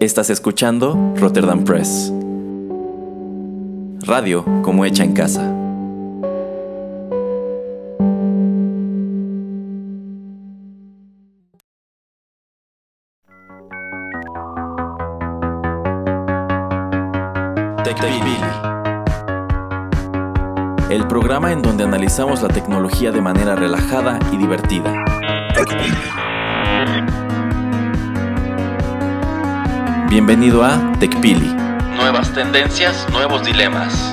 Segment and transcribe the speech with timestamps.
[0.00, 2.10] Estás escuchando Rotterdam Press.
[4.06, 5.42] Radio como hecha en casa.
[20.88, 25.04] El programa en donde analizamos la tecnología de manera relajada y divertida.
[30.10, 31.54] Bienvenido a TechPili.
[31.94, 34.12] Nuevas tendencias, nuevos dilemas.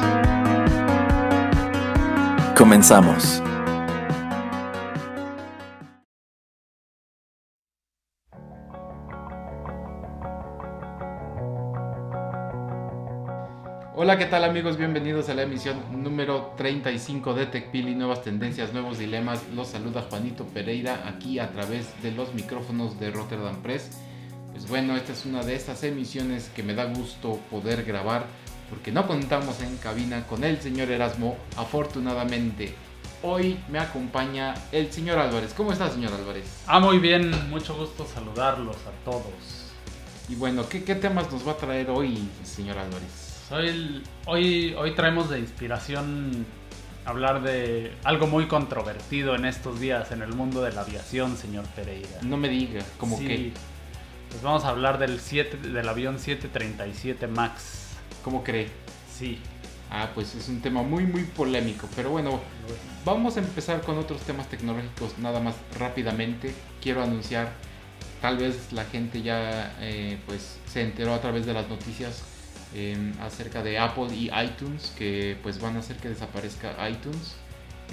[2.56, 3.42] Comenzamos.
[13.96, 14.78] Hola, ¿qué tal amigos?
[14.78, 19.44] Bienvenidos a la emisión número 35 de TechPili, nuevas tendencias, nuevos dilemas.
[19.56, 24.07] Los saluda Juanito Pereira aquí a través de los micrófonos de Rotterdam Press.
[24.58, 28.26] Pues bueno, esta es una de estas emisiones que me da gusto poder grabar
[28.72, 32.74] porque no contamos en cabina con el señor Erasmo, afortunadamente.
[33.22, 35.54] Hoy me acompaña el señor Álvarez.
[35.56, 36.46] ¿Cómo está, señor Álvarez?
[36.66, 39.70] Ah, muy bien, mucho gusto saludarlos a todos.
[40.28, 43.46] Y bueno, ¿qué, qué temas nos va a traer hoy, señor Álvarez?
[43.52, 46.48] Hoy, hoy, hoy traemos de inspiración
[47.06, 51.66] hablar de algo muy controvertido en estos días en el mundo de la aviación, señor
[51.76, 52.10] Pereira.
[52.24, 53.54] No me diga, como Sí, que,
[54.30, 57.78] Pues vamos a hablar del, 7, del avión 737 MAX.
[58.28, 58.68] ¿cómo cree?
[59.18, 59.40] Sí.
[59.90, 61.88] Ah, pues es un tema muy, muy polémico.
[61.96, 62.42] Pero bueno,
[63.06, 66.54] vamos a empezar con otros temas tecnológicos nada más rápidamente.
[66.82, 67.54] Quiero anunciar,
[68.22, 72.24] tal vez la gente ya eh, pues se enteró a través de las noticias
[72.76, 77.38] eh, acerca de Apple y iTunes, que pues van a hacer que desaparezca iTunes.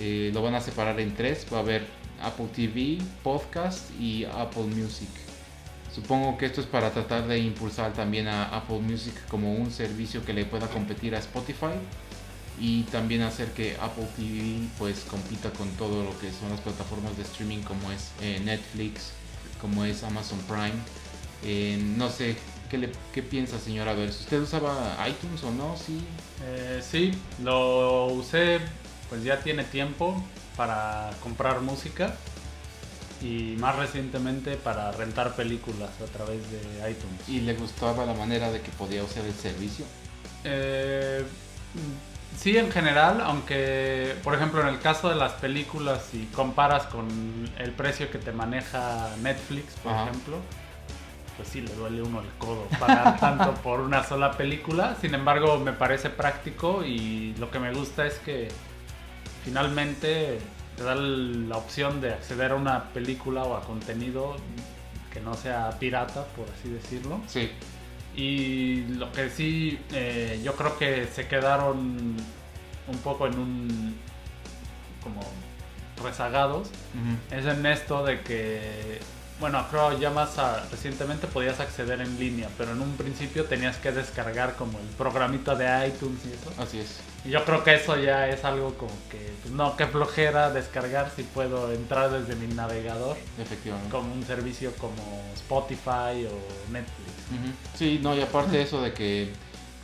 [0.01, 1.47] Eh, lo van a separar en tres.
[1.53, 1.87] Va a haber
[2.21, 5.24] Apple TV, Podcast y Apple Music.
[5.95, 10.25] Supongo que esto es para tratar de impulsar también a Apple Music como un servicio
[10.25, 11.75] que le pueda competir a Spotify
[12.59, 17.17] y también hacer que Apple TV pues compita con todo lo que son las plataformas
[17.17, 19.13] de streaming como es eh, Netflix,
[19.61, 20.75] como es Amazon Prime.
[21.45, 22.37] Eh, no sé,
[22.71, 23.93] ¿qué, le, ¿qué piensa señora?
[23.93, 26.01] A usted usaba iTunes o no, sí.
[26.45, 27.13] Eh, sí,
[27.43, 28.59] lo usé
[29.09, 30.21] pues ya tiene tiempo
[30.57, 32.17] para comprar música
[33.25, 37.27] y más recientemente para rentar películas a través de iTunes.
[37.27, 39.87] Y le gustaba la manera de que podía usar el servicio.
[40.45, 41.25] Eh,
[42.39, 47.09] sí, en general, aunque, por ejemplo, en el caso de las películas, si comparas con
[47.59, 50.11] el precio que te maneja Netflix, por Ajá.
[50.11, 50.37] ejemplo,
[51.39, 54.97] pues sí, le duele uno el codo pagar tanto por una sola película.
[55.01, 58.49] Sin embargo, me parece práctico y lo que me gusta es que
[59.45, 60.41] finalmente
[60.77, 64.37] te da la opción de acceder a una película o a contenido
[65.13, 67.21] que no sea pirata, por así decirlo.
[67.29, 67.51] Sí,
[68.17, 72.17] Y lo que sí, eh, yo creo que se quedaron
[72.87, 73.97] un poco en un.
[75.03, 75.21] como
[76.03, 76.69] rezagados.
[77.31, 79.01] Es en esto de que.
[79.41, 83.77] Bueno, creo ya más a- recientemente podías acceder en línea, pero en un principio tenías
[83.79, 86.53] que descargar como el programita de iTunes y eso.
[86.63, 87.01] así es.
[87.25, 91.11] Y yo creo que eso ya es algo como que, pues no, qué flojera descargar
[91.17, 93.91] si puedo entrar desde mi navegador Efectivamente.
[93.91, 94.95] como un servicio como
[95.35, 97.11] Spotify o Netflix.
[97.75, 99.33] Sí, no, y aparte eso de que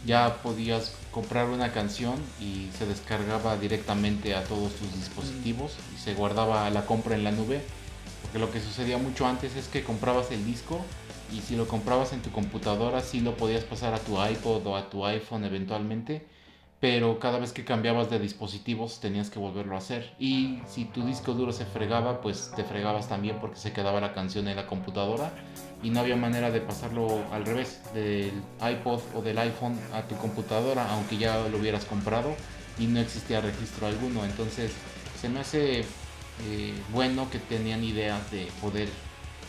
[0.04, 6.14] ya podías comprar una canción y se descargaba directamente a todos tus dispositivos y se
[6.14, 7.62] guardaba la compra en la nube.
[8.22, 10.84] Porque lo que sucedía mucho antes es que comprabas el disco
[11.32, 14.76] y si lo comprabas en tu computadora sí lo podías pasar a tu iPod o
[14.76, 16.22] a tu iPhone eventualmente.
[16.80, 20.14] Pero cada vez que cambiabas de dispositivos tenías que volverlo a hacer.
[20.18, 24.14] Y si tu disco duro se fregaba, pues te fregabas también porque se quedaba la
[24.14, 25.30] canción en la computadora
[25.82, 30.16] y no había manera de pasarlo al revés del iPod o del iPhone a tu
[30.16, 32.34] computadora aunque ya lo hubieras comprado
[32.78, 34.72] y no existía registro alguno entonces
[35.18, 38.88] se me hace eh, bueno que tenían ideas de poder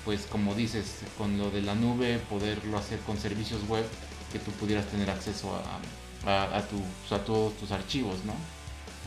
[0.06, 3.86] pues como dices con lo de la nube poderlo hacer con servicios web
[4.32, 5.80] que tú pudieras tener acceso a, a,
[6.26, 8.34] a tu- a todos tus archivos no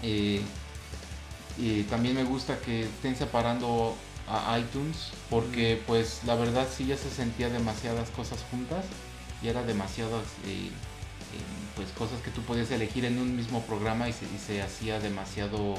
[0.03, 0.41] Eh,
[1.57, 3.95] y también me gusta que estén separando
[4.29, 8.85] a iTunes porque pues la verdad sí ya se sentía demasiadas cosas juntas
[9.43, 10.71] y era demasiadas eh, eh,
[11.77, 14.99] pues cosas que tú podías elegir en un mismo programa y se, y se hacía
[15.01, 15.75] demasiado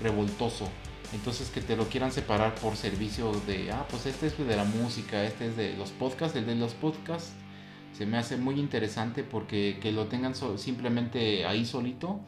[0.00, 0.68] revoltoso.
[1.12, 4.64] Entonces que te lo quieran separar por servicio de ah pues este es de la
[4.64, 7.30] música este es de los podcasts el de los podcasts
[7.92, 12.20] se me hace muy interesante porque que lo tengan so- simplemente ahí solito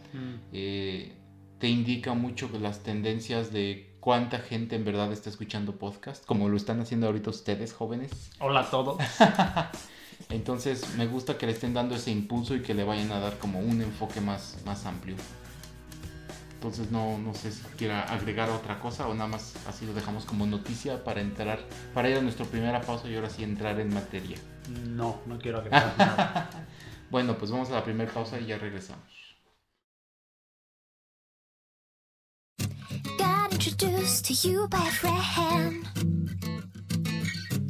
[0.52, 1.12] eh,
[1.58, 6.56] te indica mucho las tendencias de cuánta gente en verdad está escuchando podcast, como lo
[6.56, 8.10] están haciendo ahorita ustedes, jóvenes.
[8.40, 8.98] Hola a todos.
[10.28, 13.38] Entonces me gusta que le estén dando ese impulso y que le vayan a dar
[13.38, 15.16] como un enfoque más, más amplio.
[16.62, 20.24] Entonces no, no sé si quiera agregar otra cosa o nada más así lo dejamos
[20.24, 21.58] como noticia para entrar,
[21.92, 24.38] para ir a nuestra primera pausa y ahora sí entrar en materia.
[24.86, 26.50] No, no quiero agregar nada.
[27.10, 29.02] bueno, pues vamos a la primera pausa y ya regresamos.
[33.18, 35.84] Got introduced to you by a friend.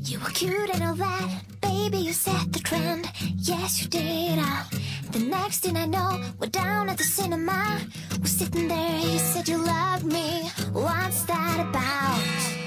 [0.02, 1.96] You were cute and all that, baby.
[1.96, 3.10] You set the trend.
[3.38, 4.38] Yes, you did.
[4.38, 4.64] Uh,
[5.12, 7.80] the next thing I know, we're down at the cinema.
[8.18, 9.00] We're sitting there.
[9.00, 10.48] You said you loved me.
[10.72, 12.61] What's that about?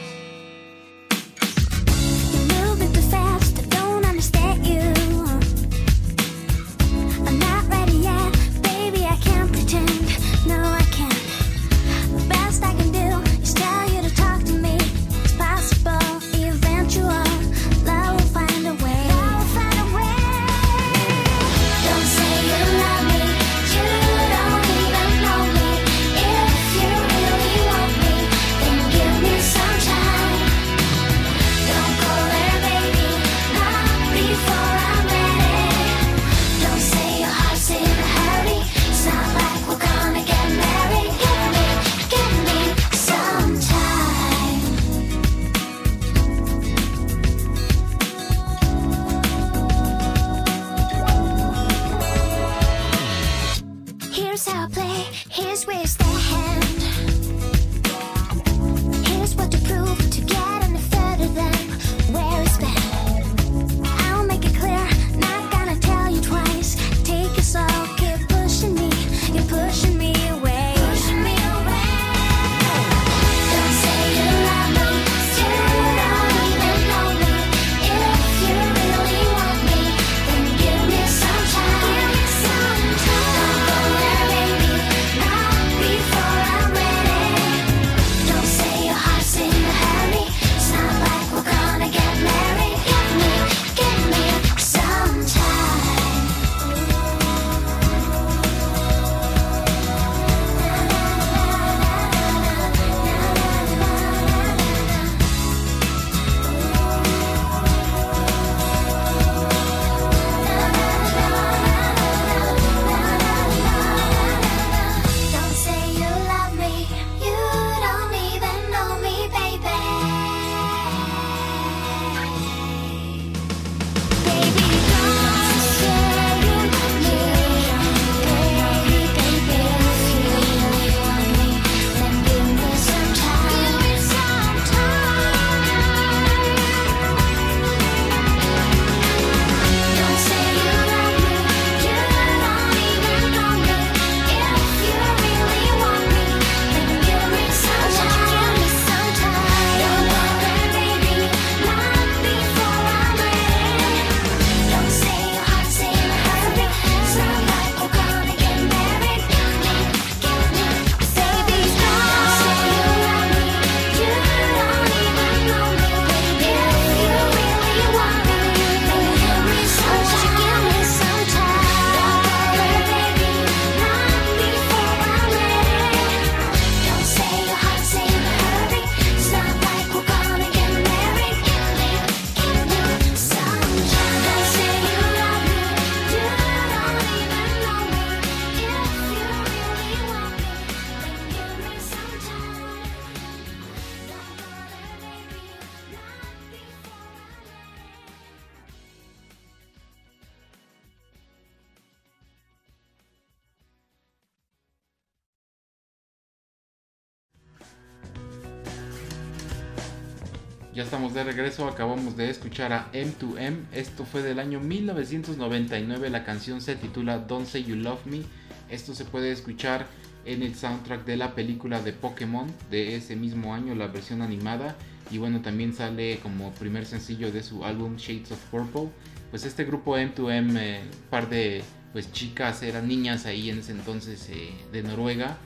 [211.15, 216.75] De regreso, acabamos de escuchar a M2M, esto fue del año 1999, la canción se
[216.75, 218.21] titula Don't Say You Love Me,
[218.69, 219.87] esto se puede escuchar
[220.25, 224.75] en el soundtrack de la película de Pokémon de ese mismo año, la versión animada,
[225.09, 228.89] y bueno, también sale como primer sencillo de su álbum Shades of Purple,
[229.31, 234.27] pues este grupo M2M, eh, par de pues chicas, eran niñas ahí en ese entonces
[234.29, 235.37] eh, de Noruega,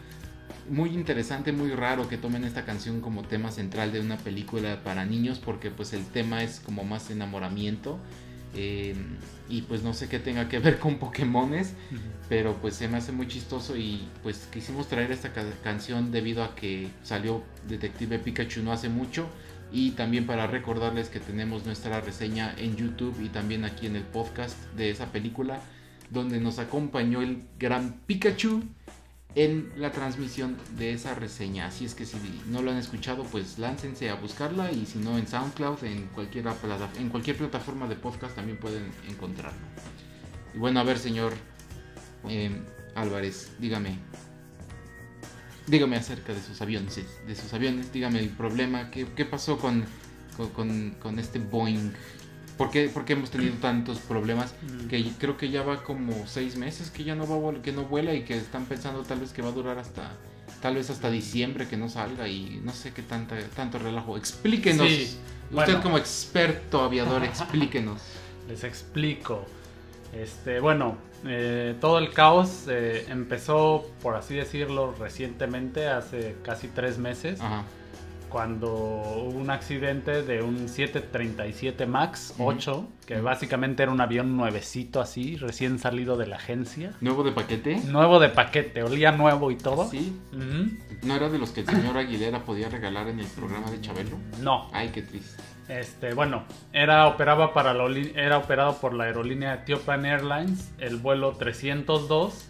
[0.69, 5.05] muy interesante, muy raro que tomen esta canción como tema central de una película para
[5.05, 7.99] niños porque pues el tema es como más enamoramiento
[8.55, 8.95] eh,
[9.47, 11.73] y pues no sé qué tenga que ver con Pokémones,
[12.27, 16.43] pero pues se me hace muy chistoso y pues quisimos traer esta ca- canción debido
[16.43, 19.27] a que salió Detective Pikachu no hace mucho
[19.71, 24.03] Y también para recordarles que tenemos nuestra reseña en YouTube y también aquí en el
[24.03, 25.61] podcast de esa película,
[26.09, 28.63] donde nos acompañó el gran Pikachu
[29.36, 31.67] en la transmisión de esa reseña.
[31.67, 32.17] Así es que si
[32.48, 36.45] no lo han escuchado, pues láncense a buscarla y si no en SoundCloud, en cualquier,
[36.98, 39.59] en cualquier plataforma de podcast también pueden encontrarlo.
[40.53, 41.33] Y bueno, a ver, señor
[42.27, 42.51] eh,
[42.95, 44.00] Álvarez, dígame.
[45.67, 46.95] Dígame acerca de sus aviones,
[47.27, 49.86] de sus aviones, dígame el problema, qué, pasó con-
[51.00, 51.91] con este Boeing,
[52.59, 54.53] ¿Por qué, por qué hemos tenido tantos problemas
[54.89, 58.13] que creo que ya va como seis meses que ya no va que no vuela
[58.13, 60.11] y que están pensando tal vez que va a durar hasta
[60.61, 64.17] tal vez hasta diciembre que no salga y no sé qué tanta, tanto relajo.
[64.17, 64.89] Explíquenos.
[64.89, 65.17] Sí,
[65.51, 68.01] Usted como experto aviador, explíquenos.
[68.49, 69.45] Les explico.
[70.13, 76.97] Este, bueno, eh, todo el caos eh, empezó, por así decirlo, recientemente, hace casi tres
[76.97, 77.63] meses, Ajá.
[78.29, 82.50] Cuando hubo un accidente de un 737 MAX Ujú.
[82.50, 86.93] 8, que básicamente era un avión nuevecito así, recién salido de la agencia.
[87.01, 87.81] Nuevo de paquete.
[87.86, 89.89] Nuevo de paquete, olía nuevo y todo.
[89.89, 90.15] Sí.
[91.03, 94.17] ¿No era de los que el señor Aguilera podía regalar en el programa de Chabelo?
[94.41, 95.41] No, Ay, qué triste.
[95.69, 101.33] Este, bueno, era operaba para la era operado por la aerolínea Ethiopian Airlines, el vuelo
[101.33, 102.50] 302,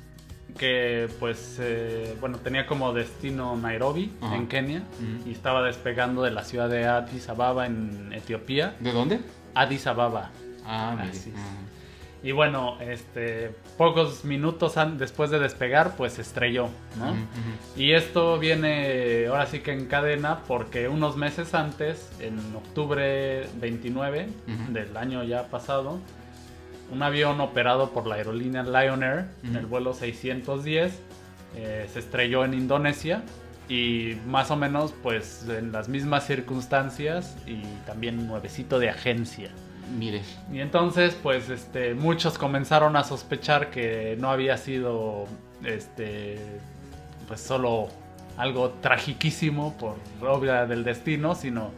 [0.58, 4.36] que pues eh, bueno, tenía como destino Nairobi Ajá.
[4.36, 4.84] en Kenia
[5.25, 9.20] y estaba despegando de la ciudad de Addis Ababa en Etiopía, ¿De dónde?
[9.56, 10.32] Addis Ababa.
[10.65, 10.98] Ah.
[11.10, 11.34] Así.
[12.22, 16.68] Y bueno, este pocos minutos después de despegar, pues se estrelló.
[17.77, 24.27] Y esto viene ahora sí que en cadena porque unos meses antes, en octubre 29
[24.48, 24.74] Ujú.
[24.74, 26.00] del año ya pasado,
[26.91, 29.58] un avión operado por la aerolínea Lion Air, Ujú.
[29.58, 31.00] el vuelo 610,
[31.55, 33.24] eh, se estrelló en Indonesia
[33.67, 39.50] y más o menos pues en las mismas circunstancias y también nuevecito de agencia.
[39.98, 40.22] Mire.
[40.53, 45.25] Y entonces, pues, este, muchos comenzaron a sospechar que no había sido,
[45.63, 46.38] este,
[47.27, 47.88] pues, solo
[48.38, 51.72] algo tragiquísimo por obra del destino, sino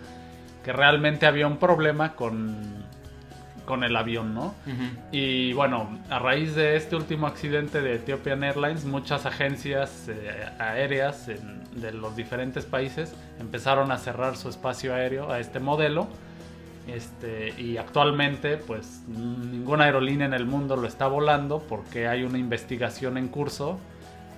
[0.66, 2.81] que realmente había un problema con,
[3.66, 4.54] con el avión, ¿no?
[5.12, 11.28] Y bueno, a raíz de este último accidente de Ethiopian Airlines, muchas agencias eh, aéreas
[11.30, 16.08] en- de los diferentes países empezaron a cerrar su espacio aéreo a este modelo.
[16.88, 22.38] Este, y actualmente, pues ninguna aerolínea en el mundo lo está volando porque hay una
[22.40, 23.80] investigación en curso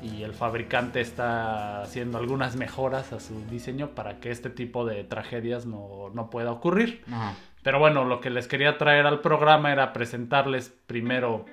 [0.03, 5.05] y el fabricante está haciendo algunas mejoras a su diseño para que este tipo de
[5.05, 7.03] tragedias no, no pueda ocurrir.
[7.09, 7.33] Ajá.
[7.63, 11.45] Pero bueno, lo que les quería traer al programa era presentarles primero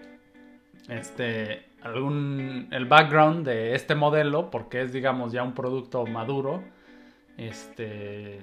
[0.88, 6.62] este algún el background de este modelo porque es digamos ya un producto maduro
[7.38, 8.40] este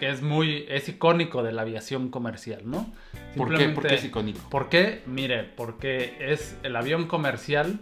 [0.00, 2.92] que es muy es icónico de la aviación comercial, ¿no?
[3.36, 3.68] ¿Por qué?
[3.68, 4.40] ¿Por qué es icónico?
[4.50, 5.02] ¿Por qué?
[5.06, 7.78] Mire, porque es el avión comercial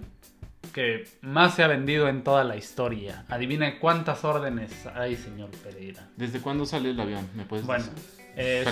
[0.73, 3.25] que más se ha vendido en toda la historia.
[3.29, 6.09] Adivine cuántas órdenes hay, señor Pereira.
[6.17, 7.29] ¿Desde cuándo sale el avión?
[7.35, 8.14] ¿Me puedes Bueno, decir?
[8.37, 8.65] Eh,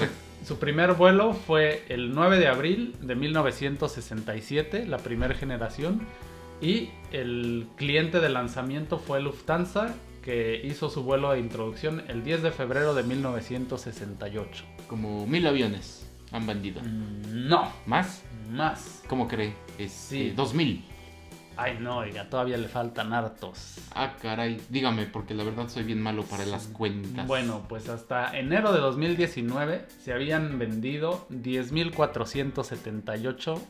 [0.43, 6.03] su, su primer vuelo fue el 9 de abril de 1967, la primera generación,
[6.61, 12.43] y el cliente de lanzamiento fue Lufthansa, que hizo su vuelo de introducción el 10
[12.43, 14.65] de febrero de 1968.
[14.87, 16.81] Como mil aviones han vendido.
[16.81, 18.23] Mm, No, ¿Más?
[18.51, 19.03] más.
[19.09, 19.55] ¿Cómo cree?
[19.79, 20.29] Es Sí.
[20.29, 20.85] eh, dos mil.
[21.57, 23.77] Ay, no, oiga, todavía le faltan hartos.
[23.95, 24.61] Ah, caray.
[24.69, 27.27] Dígame, porque la verdad soy bien malo para las cuentas.
[27.27, 33.61] Bueno, pues hasta enero de 2019 se habían vendido 10.478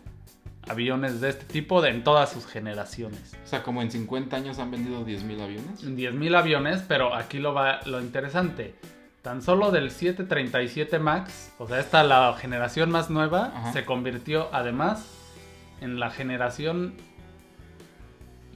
[0.68, 3.36] aviones de este tipo de, en todas sus generaciones.
[3.44, 5.84] O sea, como en 50 años han vendido 10 mil aviones.
[5.84, 8.74] 10.000 aviones, pero aquí lo va lo interesante.
[9.22, 13.72] Tan solo del 737 MAX, o sea, esta la generación más nueva, Ajá.
[13.72, 15.06] se convirtió además
[15.80, 16.94] en la generación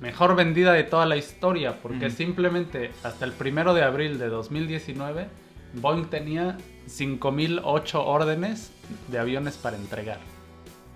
[0.00, 2.16] mejor vendida de toda la historia, porque Ujú.
[2.16, 5.28] simplemente hasta el primero de abril de 2019,
[5.74, 6.56] Boeing tenía
[6.88, 8.70] 5.008 órdenes
[9.08, 10.18] de aviones para entregar.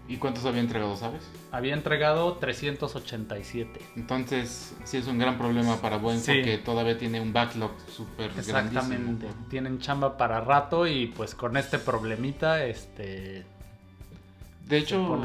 [0.09, 1.23] ¿Y cuántos había entregado, sabes?
[1.53, 3.81] Había entregado 387.
[3.97, 6.33] Entonces, sí es un gran problema para Boeing Sí.
[6.35, 8.73] porque todavía tiene un backlog súper Exactamente.
[8.99, 9.47] grandísimo.
[9.49, 13.45] Tienen chamba para rato y pues con este problemita, este...
[14.71, 15.21] De hecho,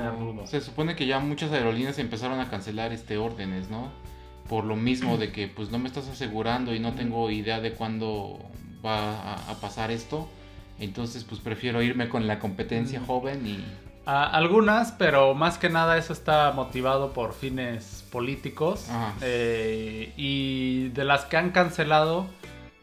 [0.45, 3.89] se supone que ya muchas aerolíneas empezaron a cancelar este órdenes, ¿no?
[4.49, 7.71] Por lo mismo de que pues no me estás asegurando y no tengo idea de
[7.73, 8.39] cuándo
[8.85, 10.27] va a, a pasar esto.
[10.79, 13.05] Entonces, pues prefiero irme con la competencia Mm.
[13.05, 13.63] joven y
[14.07, 18.87] a- algunas, pero más que nada eso está motivado por fines políticos.
[19.21, 22.27] Eh, y de las que han cancelado,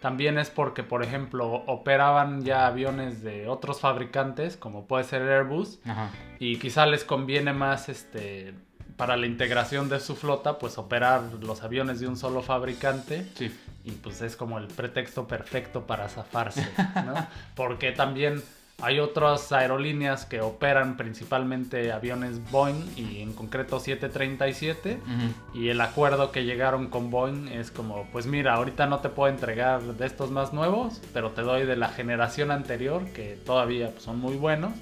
[0.02, 5.78] también es porque, por ejemplo, operaban ya aviones de otros fabricantes, como puede ser Airbus,
[5.86, 6.10] Ajá.
[6.38, 8.52] y quizá les conviene más este
[8.96, 13.50] para la integración de su flota, pues operar los aviones de un solo fabricante Sí.
[13.84, 16.68] y pues es como el pretexto perfecto para zafarse,
[17.06, 17.14] ¿no?
[17.56, 18.42] Porque también
[18.82, 25.58] hay otras aerolíneas que operan principalmente aviones Boeing y en concreto 737 Ujú.
[25.58, 29.32] y el acuerdo que llegaron con Boeing es como, pues mira, ahorita no te puedo
[29.32, 34.02] entregar de estos más nuevos, pero te doy de la generación anterior que todavía pues,
[34.02, 34.72] son muy buenos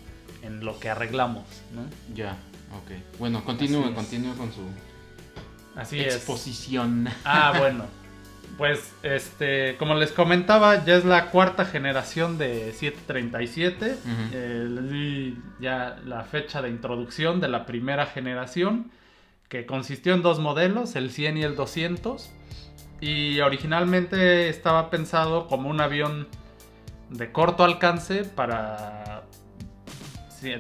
[0.43, 1.83] en lo que arreglamos, ¿no?
[2.15, 2.33] Ya,
[2.83, 3.19] ok.
[3.19, 4.63] Bueno, continúe, continúe con su
[5.77, 6.17] Así es.
[6.17, 7.09] exposición.
[7.25, 7.85] Ah, bueno.
[8.61, 13.87] Pues, este, como les comentaba, ya es la cuarta generación de 737.
[13.87, 14.13] Ujú.
[14.35, 18.91] Eh, les di ya la fecha de introducción de la primera generación,
[19.49, 22.31] que consistió en dos modelos, el 100 y el 200.
[23.01, 26.29] Y originalmente estaba pensado como un avión
[27.09, 29.23] de corto alcance para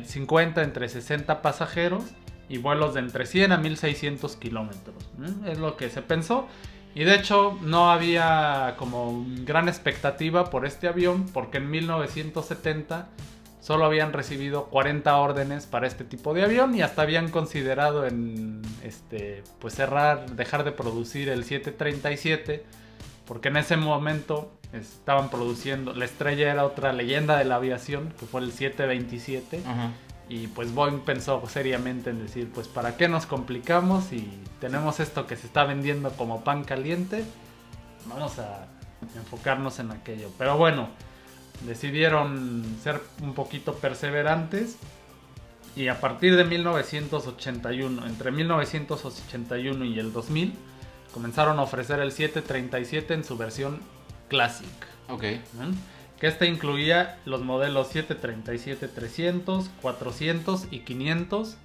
[0.04, 2.04] 50 entre 60 pasajeros
[2.48, 5.10] y vuelos de entre 100 a 1600 kilómetros.
[5.22, 5.50] ¿eh?
[5.50, 6.48] Es lo que se pensó.
[6.94, 13.08] Y de hecho no había como gran expectativa por este avión porque en 1970
[13.60, 18.62] solo habían recibido 40 órdenes para este tipo de avión y hasta habían considerado en
[18.82, 22.64] este pues cerrar, dejar de producir el 737
[23.26, 28.26] porque en ese momento estaban produciendo, la estrella era otra leyenda de la aviación que
[28.26, 29.90] fue el 727 Ajá.
[30.30, 35.26] Y pues Boeing pensó seriamente en decir, pues ¿para qué nos complicamos y tenemos esto
[35.26, 37.24] que se está vendiendo como pan caliente?
[38.06, 38.68] Vamos a
[39.16, 40.30] enfocarnos en aquello.
[40.38, 40.88] Pero bueno,
[41.66, 44.76] decidieron ser un poquito perseverantes
[45.74, 50.54] y a partir de 1981, entre 1981 y el 2000,
[51.12, 53.80] comenzaron a ofrecer el 737 en su versión
[54.28, 54.68] Classic.
[55.08, 55.24] Ok.
[55.58, 55.74] ¿no?
[56.20, 61.56] Que este incluía los modelos 737 300, 400 y 500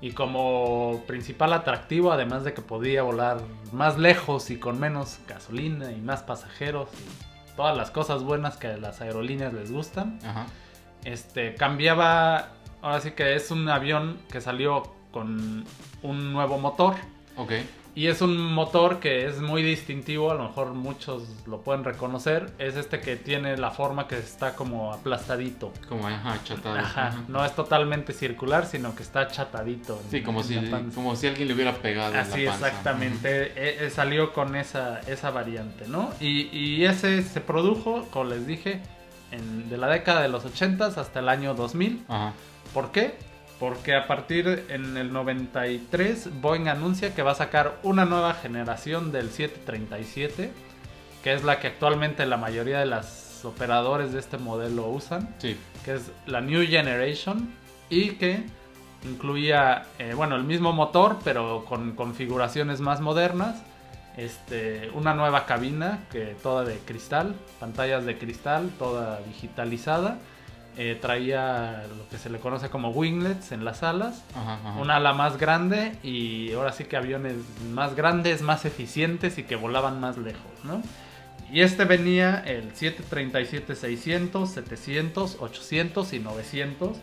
[0.00, 3.38] y como principal atractivo además de que podía volar
[3.72, 8.66] más lejos y con menos gasolina y más pasajeros y todas las cosas buenas que
[8.66, 10.46] a las aerolíneas les gustan Ajá.
[11.04, 12.48] este cambiaba
[12.82, 15.64] ahora sí que es un avión que salió con
[16.02, 16.94] un nuevo motor
[17.36, 17.52] Ok.
[17.94, 22.52] Y es un motor que es muy distintivo, a lo mejor muchos lo pueden reconocer.
[22.58, 25.72] Es este que tiene la forma que está como aplastadito.
[25.88, 26.76] Como ajá, chatado.
[26.78, 27.22] Ajá, Ajá.
[27.28, 30.00] no es totalmente circular, sino que está achatadito.
[30.04, 32.68] en- Sí, como en si, como si alguien le hubiera pegado en Así la panza.
[32.68, 36.10] exactamente, Eh, eh, salió con esa, esa variante, ¿no?
[36.20, 38.80] Y, y ese se produjo, como les dije,
[39.30, 42.04] en- de la década de los 80 hasta el año 2000.
[42.08, 42.32] Ajá.
[42.72, 43.14] ¿Por qué?
[43.60, 49.12] Porque a partir en el 93 Boeing anuncia que va a sacar una nueva generación
[49.12, 50.52] del 737,
[51.22, 55.56] que es la que actualmente la mayoría de los operadores de este modelo usan, Sí.
[55.84, 57.54] que es la New Generation
[57.88, 58.44] y que
[59.04, 63.62] incluía, eh, bueno, el mismo motor, pero con configuraciones más modernas.
[64.16, 70.18] Este, una nueva cabina que toda de cristal, pantallas de cristal, toda digitalizada.
[70.76, 74.80] Eh, traía lo que se le conoce como winglets en las alas, Ajá, ajá.
[74.80, 77.34] una ala más grande y ahora sí que aviones
[77.72, 80.82] más grandes, más eficientes y que volaban más lejos, ¿no?
[81.52, 86.96] Y este venía el 737-600, 700, 800 y 900.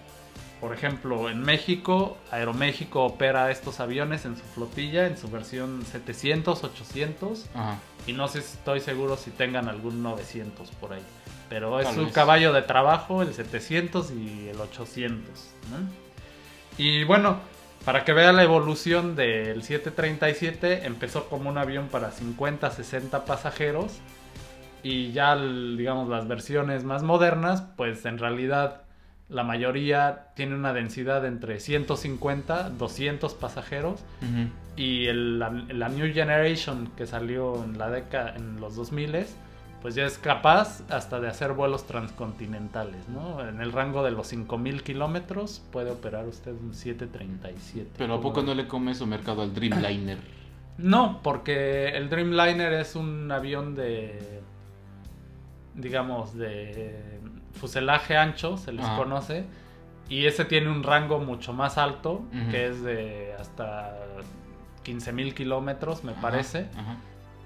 [0.60, 6.64] Por ejemplo, en México, Aeroméxico opera estos aviones en su flotilla, en su versión 700,
[6.64, 7.46] 800.
[7.56, 7.78] Ajá.
[8.06, 11.02] Y no sé, estoy seguro si tengan algún 900 por ahí.
[11.52, 12.14] Pero es Tal su vez.
[12.14, 15.20] caballo de trabajo, el 700 y el 800.
[15.70, 15.78] ¿no?
[16.78, 17.40] Y bueno,
[17.84, 24.00] para que vea la evolución del 737, empezó como un avión para 50, 60 pasajeros.
[24.82, 28.84] Y ya, digamos, las versiones más modernas, pues en realidad
[29.28, 34.00] la mayoría tiene una densidad entre 150, 200 pasajeros.
[34.22, 34.50] Ujú.
[34.78, 39.16] Y el- la, la New Generation que salió en la década, en los 2000
[39.82, 43.48] pues ya es capaz hasta de hacer vuelos transcontinentales, ¿no?
[43.48, 47.92] En el rango de los 5000 kilómetros puede operar usted un 737.
[47.98, 50.18] Pero ¿a poco no le come su mercado al Dreamliner?
[50.78, 54.42] No, porque el Dreamliner es un avión de,
[55.76, 57.20] digamos, de
[57.54, 59.46] fuselaje ancho, se les conoce,
[60.10, 63.96] y ese tiene un rango mucho más alto, que es de hasta
[64.84, 66.96] 15.000 kilómetros, me Ajá, parece, Ajá.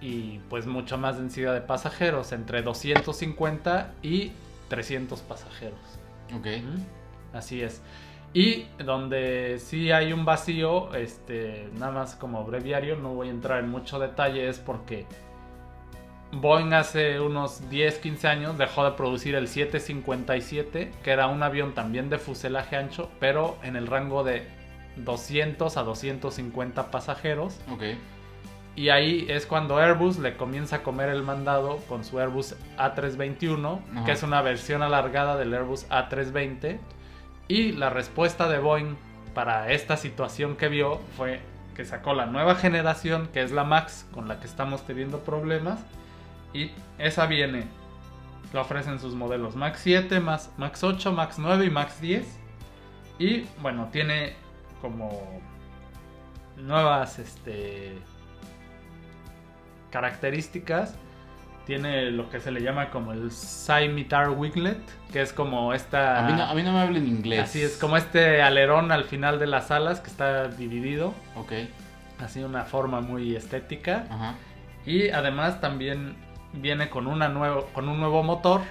[0.01, 4.31] Y pues mucho más densidad de pasajeros, entre 250 y
[4.69, 5.79] 300 pasajeros.
[6.37, 6.47] Ok.
[7.33, 7.81] Así es.
[8.33, 13.63] Y donde sí hay un vacío, este, nada más como breviario, no voy a entrar
[13.63, 15.05] en mucho detalle, es porque
[16.33, 21.73] Boeing hace unos 10, 15 años dejó de producir el 757, que era un avión
[21.73, 24.45] también de fuselaje ancho, pero en el rango de
[24.97, 27.59] 200 a 250 pasajeros.
[27.71, 27.83] Ok.
[28.75, 33.79] Y ahí es cuando Airbus le comienza a comer el mandado con su Airbus A321,
[33.91, 34.05] Ajá.
[34.05, 36.79] que es una versión alargada del Airbus A320.
[37.47, 38.97] Y la respuesta de Boeing
[39.33, 41.39] para esta situación que vio fue
[41.75, 45.79] que sacó la nueva generación, que es la MAX, con la que estamos teniendo problemas.
[46.53, 47.65] Y esa viene,
[48.53, 52.39] la ofrecen sus modelos MAX 7, Max, Max 8, Max 9 y Max 10.
[53.19, 54.33] Y bueno, tiene
[54.81, 55.41] como
[56.57, 57.97] nuevas este,
[59.95, 60.95] características.
[61.65, 64.77] Tiene lo que se le llama como el Scimitar Winglet,
[65.13, 66.19] que es como esta...
[66.19, 67.39] A, mí no, a mí no me hablen inglés.
[67.39, 71.13] Así es, como este alerón al final de las alas que está dividido.
[71.37, 71.53] Ok.
[72.19, 74.03] Así una forma muy estética.
[74.09, 74.35] Ajá.
[74.85, 76.17] Y además también
[76.51, 78.61] viene con, una nuevo, con un nuevo motor,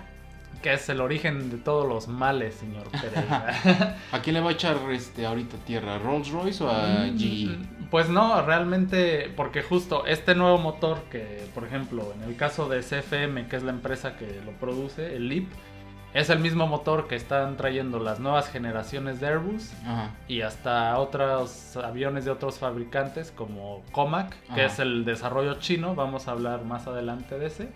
[0.62, 3.96] que es el origen de todos los males, señor Pereira.
[4.12, 5.96] ¿A quién le va a echar este, ahorita tierra?
[5.96, 7.46] ¿A Rolls Royce o a GE?
[7.46, 12.68] Mm, Pues no, realmente, porque justo este nuevo motor que, por ejemplo, en el caso
[12.68, 15.44] de CFM, que es la empresa que lo produce, el LEAP,
[16.14, 20.10] es el mismo motor que están trayendo las nuevas generaciones de Airbus Ajá.
[20.28, 24.66] y hasta otros aviones de otros fabricantes como Comac, que Ajá.
[24.66, 27.68] es el desarrollo chino, vamos a hablar más adelante de ese.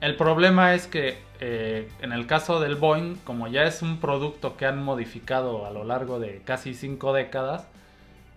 [0.00, 4.56] El problema es que eh, en el caso del Boeing, como ya es un producto
[4.56, 7.66] que han modificado a lo largo de casi cinco décadas,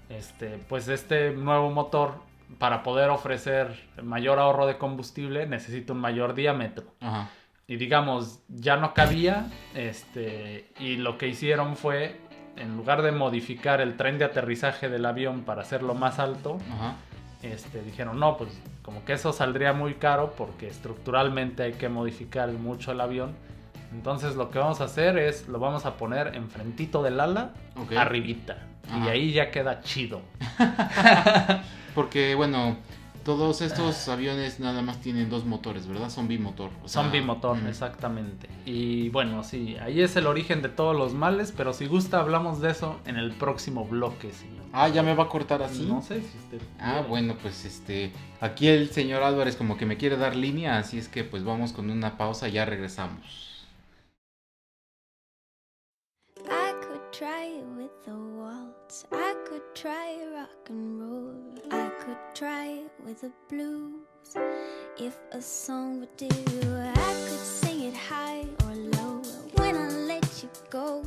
[0.10, 2.16] este, pues este nuevo motor,
[2.60, 7.30] para poder ofrecer mayor ahorro de combustible, necesita un mayor diámetro Ajá.
[7.66, 12.20] y digamos ya no cabía este y lo que hicieron fue
[12.56, 16.96] en lugar de modificar el tren de aterrizaje del avión para hacerlo más alto Ajá.
[17.44, 18.50] Este dijeron no pues
[18.82, 23.34] como que eso saldría muy caro porque estructuralmente hay que modificar mucho el avión.
[23.92, 27.94] Entonces lo que vamos a hacer es lo vamos a poner enfrentito del ala Ok.
[27.94, 28.58] arribita.
[29.06, 30.22] Y ahí ya queda chido
[31.96, 32.76] Porque, bueno,
[33.24, 36.10] todos estos aviones nada más tienen dos motores, ¿verdad?
[36.10, 36.72] Son bimotor.
[36.84, 38.50] o sea, Son bimotor, exactamente.
[38.66, 42.62] Y bueno, sí, ahí es el origen de todos los males, pero si gusta hablamos
[42.62, 44.64] de eso en el próximo bloque, señor.
[44.74, 45.86] Ah, ya me va a cortar así.
[45.86, 46.62] No sé si usted...
[46.80, 47.08] Ah, quiere.
[47.08, 51.08] bueno, pues este, aquí el señor Álvarez como que me quiere dar línea, así es
[51.08, 53.66] que pues vamos con una pausa, ya regresamos.
[56.46, 59.06] I could try it with a waltz.
[59.12, 61.54] I could try rock and roll.
[61.72, 64.38] I could try it with the blues.
[64.98, 69.22] If a song would do, I could sing it high or low.
[69.56, 71.04] When I let you go,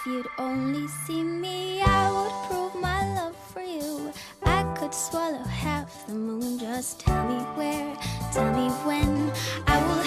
[0.00, 4.12] If you'd only see me, I would prove my love for you.
[4.44, 7.96] I could swallow half the moon, just tell me where,
[8.32, 9.32] tell me when
[9.66, 10.04] I will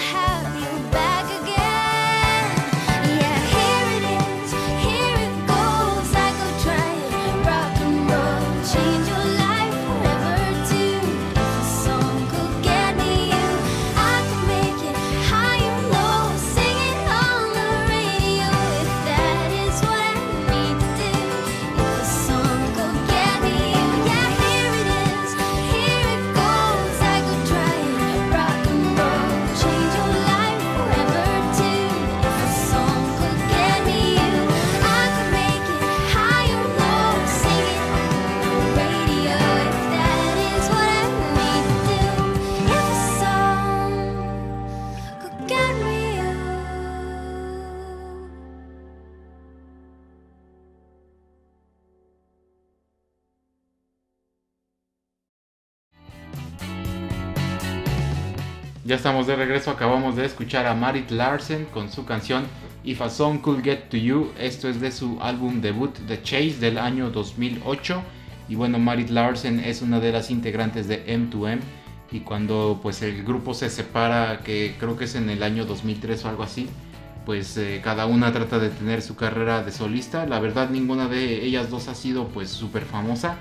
[58.92, 62.44] Ya estamos de regreso, acabamos de escuchar a Marit Larsen con su canción
[62.84, 64.32] If a Song Could Get to You.
[64.38, 68.02] Esto es de su álbum debut The Chase del año 2008.
[68.50, 71.60] Y bueno, Marit Larsen es una de las integrantes de M2M.
[72.10, 76.26] Y cuando pues el grupo se separa, que creo que es en el año 2003
[76.26, 76.68] o algo así,
[77.24, 80.26] pues eh, cada una trata de tener su carrera de solista.
[80.26, 83.38] La verdad ninguna de ellas dos ha sido pues súper famosa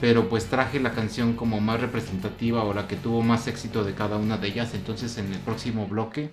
[0.00, 3.94] pero pues traje la canción como más representativa o la que tuvo más éxito de
[3.94, 4.74] cada una de ellas.
[4.74, 6.30] Entonces en el próximo bloque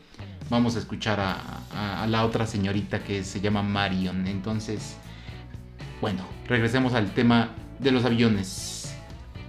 [0.49, 1.37] vamos a escuchar a,
[2.03, 4.27] a- la otra señorita que se llama Marion.
[4.27, 4.97] Entonces,
[6.01, 8.93] bueno, regresemos al tema de los aviones.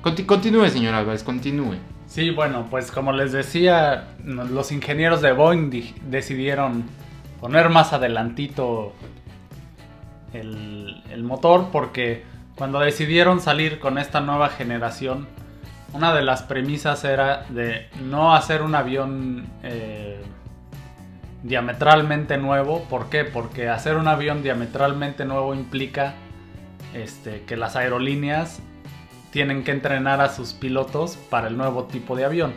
[0.03, 1.77] Conti- continúe, señor Álvarez, continúe.
[2.07, 6.85] Sí, bueno, pues como les decía, los ingenieros de Boeing di- decidieron
[7.40, 8.92] poner más adelantito
[10.33, 12.22] el, el motor porque
[12.62, 15.27] cuando decidieron salir con esta nueva generación,
[15.94, 20.22] una de las premisas era de no hacer un avión eh,
[21.42, 22.85] diametralmente nuevo.
[22.85, 23.25] ¿Por qué?
[23.25, 26.14] Porque hacer un avión diametralmente nuevo implica
[26.94, 28.61] este, que las aerolíneas
[29.33, 32.55] tienen que entrenar a sus pilotos para el nuevo tipo de avión.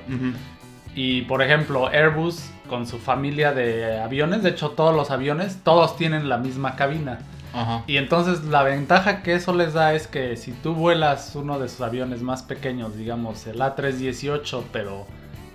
[0.94, 5.98] Y por ejemplo, Airbus con su familia de aviones, de hecho todos los aviones, todos
[5.98, 7.22] tienen la misma cabina.
[7.56, 7.84] Ajá.
[7.88, 11.70] Y entonces la ventaja que eso les da es que si tú vuelas uno de
[11.70, 15.08] sus aviones más pequeños, digamos el A318, pero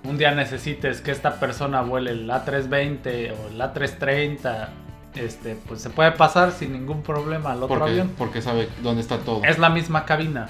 [0.05, 4.69] un día necesites que esta persona vuele el A320 o el A330,
[5.15, 8.13] este, pues se puede pasar sin ningún problema al otro Porque, avión.
[8.17, 9.43] porque sabe dónde está todo.
[9.45, 10.49] Es la misma cabina.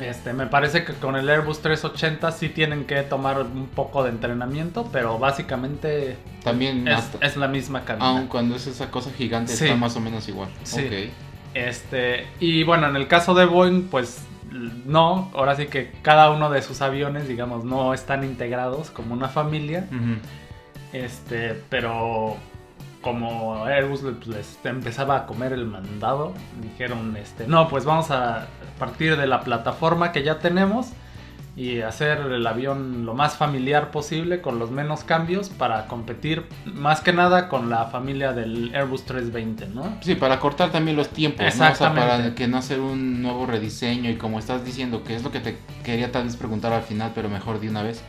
[0.00, 4.10] Este, me parece que con el Airbus 380 sí tienen que tomar un poco de
[4.10, 6.86] entrenamiento, pero básicamente También
[7.20, 8.06] es, la misma cabina.
[8.08, 9.64] aun cuando es esa cosa gigante Sí.
[9.64, 10.50] está más o menos igual.
[10.62, 11.10] Sí.
[11.54, 14.20] Este, y bueno, en el caso de Boeing, pues
[14.86, 19.28] no, ahora sí que cada uno de sus aviones, digamos, no están integrados como una
[19.28, 19.86] familia.
[20.92, 22.36] Este, pero
[23.00, 28.46] como Airbus les, les empezaba a comer el mandado, dijeron, este, no, pues vamos a
[28.78, 30.92] partir de la plataforma que ya tenemos
[31.58, 37.00] y hacer el avión lo más familiar posible con los menos cambios para competir más
[37.00, 39.98] que nada con la familia del Airbus 320, ¿no?
[40.00, 41.48] Sí, para cortar también los tiempos, ¿no?
[41.48, 42.08] O sea, Exactamente.
[42.08, 45.40] para que no hacer un nuevo rediseño y como estás diciendo, que es lo que
[45.40, 48.04] te quería tal vez preguntar al final, pero mejor de una vez.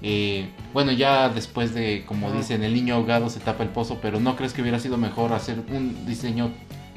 [0.00, 4.20] Eh, bueno, ya después de, como dicen, el niño ahogado se tapa el pozo, pero
[4.20, 6.52] ¿no crees que hubiera sido mejor hacer un diseño,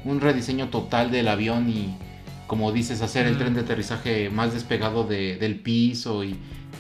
[0.06, 1.98] un rediseño total del avión y,
[2.48, 6.36] como dices, hacer el tren de aterrizaje más despegado de- del piso y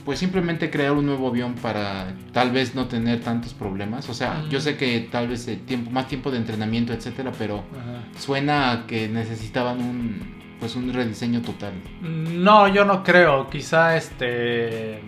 [0.06, 4.08] pues simplemente crear un nuevo avión para tal vez no tener tantos problemas?
[4.10, 7.58] O sea, yo sé que tal vez eh, tiempo, más tiempo de entrenamiento, etcétera, pero
[7.74, 8.04] Ajá.
[8.18, 11.74] suena a que necesitaban un pues un rediseño total.
[12.02, 13.48] No, yo no creo.
[13.50, 15.02] Quizá este.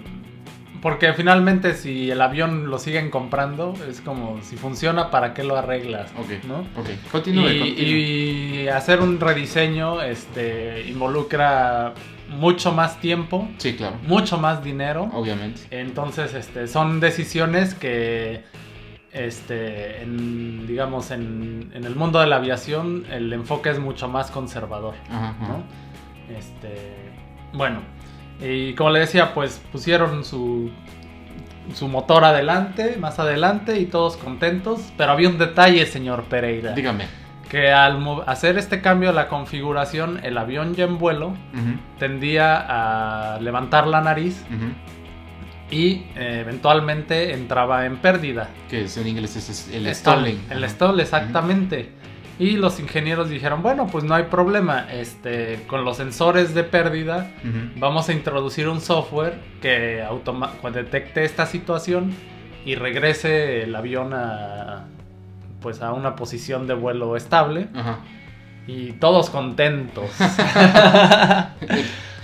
[0.82, 5.58] Porque finalmente, si el avión lo siguen comprando, es como si funciona, ¿para qué lo
[5.58, 6.10] arreglas?
[6.18, 6.60] Ok, ¿no?
[6.80, 6.90] ok.
[7.12, 7.84] Continúe, Y, continúe.
[8.64, 11.94] y hacer un rediseño este, involucra
[12.30, 13.98] mucho más tiempo, Sí, claro.
[14.08, 15.10] mucho más dinero.
[15.14, 15.62] Obviamente.
[15.72, 18.44] Entonces, este, son decisiones que,
[19.12, 24.30] este, en, digamos, en, en el mundo de la aviación, el enfoque es mucho más
[24.32, 24.94] conservador.
[25.10, 25.48] Ajá, ajá.
[25.48, 25.64] ¿no?
[26.38, 26.96] Este,
[27.54, 27.82] bueno,
[28.42, 30.72] y como le decía, pues pusieron su,
[31.74, 37.06] su motor adelante, más adelante y todos contentos, pero había un detalle, señor Pereira, Dígame.
[37.50, 41.34] que al hacer este cambio a la configuración, el avión ya en vuelo
[41.98, 44.44] tendía a levantar la nariz
[45.72, 48.50] y eh, eventualmente entraba en pérdida.
[48.70, 50.46] Que es en inglés es, el Stall, stalling.
[50.50, 51.92] El stall, exactamente.
[52.40, 57.32] Y los ingenieros dijeron, bueno, pues no hay problema, este, con los sensores de pérdida
[57.76, 62.14] vamos a introducir un software que automa- detecte esta situación
[62.66, 64.86] y regrese el avión a,
[65.62, 68.00] pues a una posición de vuelo estable Ajá.
[68.68, 70.10] y todos contentos.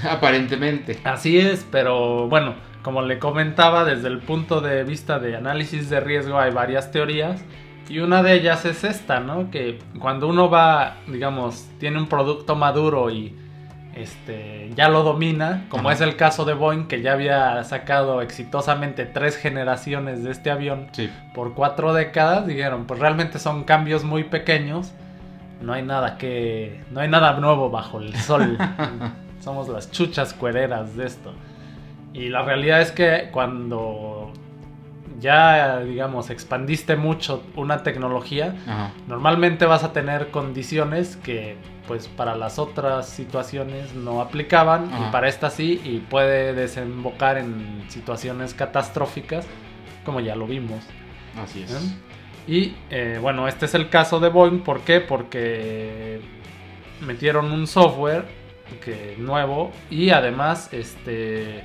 [0.10, 1.00] Aparentemente.
[1.04, 6.00] Así es, pero bueno, como le comentaba, desde el punto de vista de análisis de
[6.00, 7.44] riesgo hay varias teorías
[7.90, 9.52] y una de ellas es esta, ¿no?
[9.52, 13.36] Que cuando uno va, digamos, tiene un producto maduro y
[13.96, 15.96] este ya lo domina, como Ajá.
[15.96, 20.88] es el caso de Boeing que ya había sacado exitosamente tres generaciones de este avión
[20.92, 21.10] Sí.
[21.34, 24.92] por cuatro décadas, dijeron, pues realmente son cambios muy pequeños,
[25.62, 28.58] no hay nada que, no hay nada nuevo bajo el sol,
[29.40, 31.32] somos las chuchas cuereras de esto.
[32.14, 34.32] Y la realidad es que cuando
[35.20, 38.92] ya, digamos, expandiste mucho una tecnología, Ajá.
[39.08, 45.08] normalmente vas a tener condiciones que pues para las otras situaciones no aplicaban Ajá.
[45.08, 49.46] y para esta sí y puede desembocar en situaciones catastróficas
[50.04, 50.84] como ya lo vimos.
[51.42, 51.72] Así es.
[51.72, 51.96] ¿eh?
[52.48, 55.02] Y eh, bueno, este es el caso de Boeing, ¿por qué?
[55.02, 56.22] Porque
[57.02, 58.26] metieron un software
[58.84, 61.64] que nuevo y además este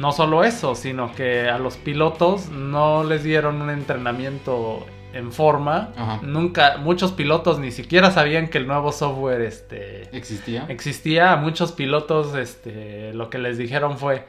[0.00, 5.90] no solo eso, sino que a los pilotos no les dieron un entrenamiento en forma.
[5.94, 6.20] Ajá.
[6.22, 10.64] Nunca muchos pilotos ni siquiera sabían que el nuevo software este ¿Existía?
[10.68, 11.32] existía.
[11.32, 14.24] A muchos pilotos este lo que les dijeron fue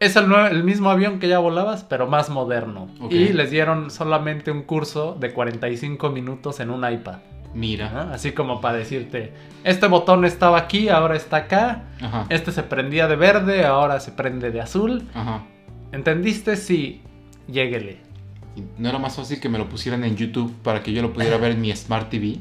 [0.00, 2.90] es el, el mismo avión que ya volabas, pero más moderno.
[3.08, 7.20] Y les dieron solamente un curso de 45 minutos en un iPad.
[7.56, 7.90] Mira.
[7.90, 8.12] ¿no?
[8.12, 9.32] Así como para decirte,
[9.64, 11.84] este botón estaba aquí, ahora está acá.
[12.00, 12.26] Ajá.
[12.28, 15.08] Este se prendía de verde, ahora se prende de azul.
[15.14, 15.42] Ajá.
[15.92, 16.56] ¿Entendiste?
[16.56, 17.02] Sí,
[17.48, 17.98] lléguele.
[18.78, 21.38] ¿No era más fácil que me lo pusieran en YouTube para que yo lo pudiera
[21.38, 22.38] ver en mi Smart TV?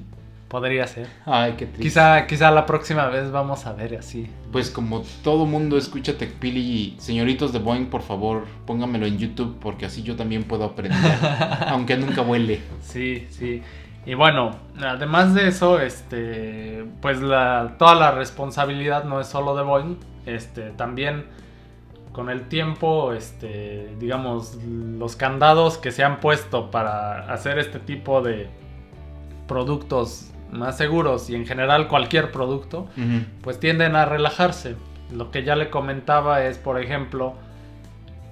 [0.49, 1.07] Podría ser.
[1.25, 1.83] Ay, qué triste.
[1.83, 4.27] Quizá, quizá la próxima vez vamos a ver así.
[4.51, 9.57] Pues como todo mundo escucha TechPili y señoritos de Boeing, por favor, póngamelo en YouTube
[9.59, 10.99] porque así yo también puedo aprender,
[11.67, 12.61] aunque nunca vuele.
[12.81, 13.61] Sí, sí.
[14.05, 19.63] Y bueno, además de eso, este, pues la, toda la responsabilidad no es solo de
[19.63, 21.25] Boeing, este, también
[22.11, 28.21] con el tiempo, este, digamos, los candados que se han puesto para hacer este tipo
[28.21, 28.47] de
[29.47, 32.87] productos más seguros y en general cualquier producto,
[33.41, 34.75] pues tienden a relajarse.
[35.11, 37.33] Lo que ya le comentaba es, por ejemplo,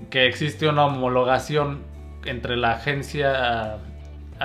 [0.10, 1.82] que existe una homologación
[2.26, 3.80] entre la agencia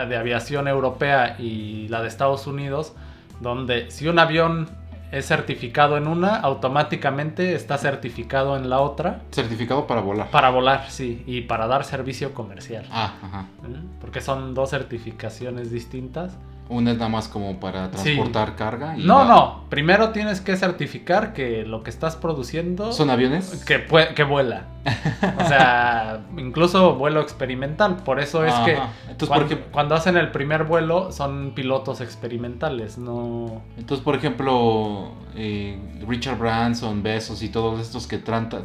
[0.07, 2.95] de aviación europea y la de Estados Unidos,
[3.41, 4.69] donde si un avión
[5.11, 10.31] es certificado en una, automáticamente está certificado en la otra Certificado para volar.
[10.31, 12.85] para volar, sí, y para dar servicio comercial.
[12.91, 13.47] Ah, ajá.
[13.65, 13.81] ¿eh?
[14.01, 16.37] Porque son dos certificaciones distintas.
[16.71, 18.97] Una es nada más como para transportar carga.
[18.99, 19.65] y No, la- no.
[19.71, 23.65] Primero tienes que certificar que lo que estás produciendo ¿Son aviones?
[23.67, 24.67] que, que vuela.
[25.43, 27.97] O sea, incluso vuelo experimental.
[27.97, 28.65] Por eso es Ajá.
[28.67, 28.73] que
[29.11, 33.63] Entonces, cuando, por ejemplo, cuando hacen el primer vuelo son pilotos experimentales, no...
[33.79, 38.17] entonces, por ejemplo eh, Richard Branson, Bezos y todos estos que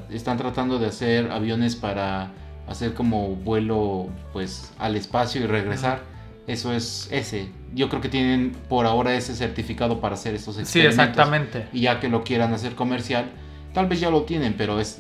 [0.10, 2.32] están tratando de hacer aviones para
[2.68, 6.12] hacer como vuelo pues al espacio y regresar.
[6.48, 7.48] Eso es ese.
[7.74, 11.00] Yo creo que tienen por ahora ese certificado para hacer estos Sí, experimentos.
[11.08, 11.68] exactamente.
[11.72, 13.26] Y ya que lo quieran hacer comercial,
[13.74, 15.00] tal vez ya lo tienen, pero es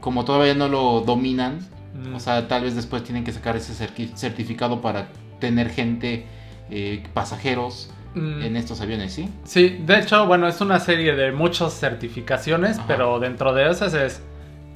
[0.00, 1.58] como todavía no lo dominan,
[1.94, 2.14] Mm.
[2.14, 3.74] o sea, tal vez después tienen que sacar ese
[4.14, 5.08] certificado para
[5.40, 6.24] tener gente,
[6.70, 8.42] eh, pasajeros Mm.
[8.42, 9.28] en estos aviones, ¿sí?
[9.44, 12.86] Sí, de hecho, bueno, es una serie de muchas certificaciones, Ajá.
[12.86, 14.22] pero dentro de esas es,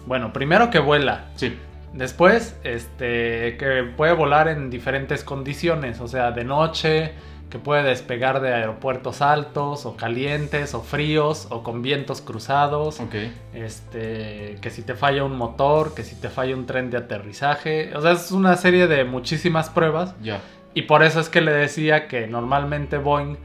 [0.07, 1.55] bueno, primero que vuela, Sí.
[1.95, 7.13] Después, este, que puede volar en diferentes condiciones, o sea, de noche,
[7.51, 13.15] que puede despegar de aeropuertos altos o calientes o fríos o con vientos cruzados, Ok.
[13.55, 17.97] este, que si te falla un motor, que si te falla un tren de aterrizaje,
[17.97, 20.41] o sea, es una serie de muchísimas pruebas Ya.
[20.75, 23.37] y por eso es que le decía que normalmente Boeing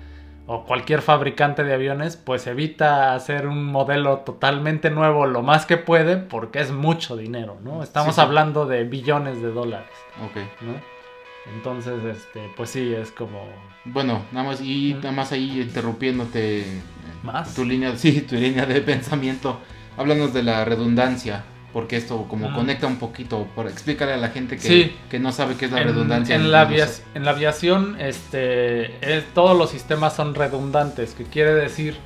[0.51, 5.78] o cualquier fabricante de aviones pues evita hacer un modelo totalmente nuevo lo más que
[5.78, 7.84] puede porque es mucho dinero, ¿no?
[7.84, 8.26] Estamos Sí, sí.
[8.26, 9.91] hablando de billones de dólares,
[10.26, 10.38] Ok.
[10.61, 10.74] ¿no?
[11.55, 13.41] Entonces, este, pues sí, es como
[13.86, 16.61] Bueno, nada más, y nada más ahí interrumpiéndote.
[16.61, 16.82] eh,
[17.24, 17.53] ¿Más?
[17.53, 19.59] Tu línea, sí, tu línea de pensamiento.
[19.97, 21.43] Háblanos de la redundancia.
[21.74, 23.47] Porque esto como conecta un poquito.
[23.55, 24.95] Por, explícale a la gente que, Sí.
[25.09, 26.36] que no sabe qué es la en, redundancia.
[26.36, 26.67] en la,
[27.13, 31.97] en la aviación, este, es- todos los sistemas son redundantes, que quiere decir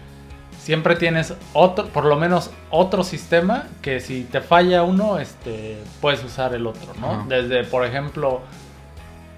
[0.59, 6.23] siempre tienes otro, por lo menos otro sistema que si te falla uno, este, puedes
[6.23, 7.25] usar el otro, ¿no?
[7.27, 8.41] Desde, por ejemplo,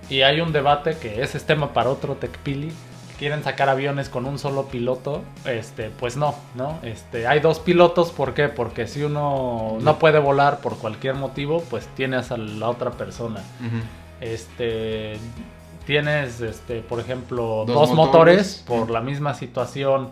[0.08, 2.72] Y hay un debate que ese es tema para otro TechPili.
[3.20, 5.22] Quieren sacar aviones con un solo piloto.
[5.46, 6.80] Este, pues no, ¿no?
[6.84, 8.50] Este, hay dos pilotos, ¿por qué?
[8.50, 13.40] Porque si uno no puede volar por cualquier motivo, pues tienes a la otra persona.
[14.22, 15.18] Este,
[15.86, 18.64] tienes, este, por ejemplo, Dos dos, motores.
[18.64, 20.10] motores, por la misma situación.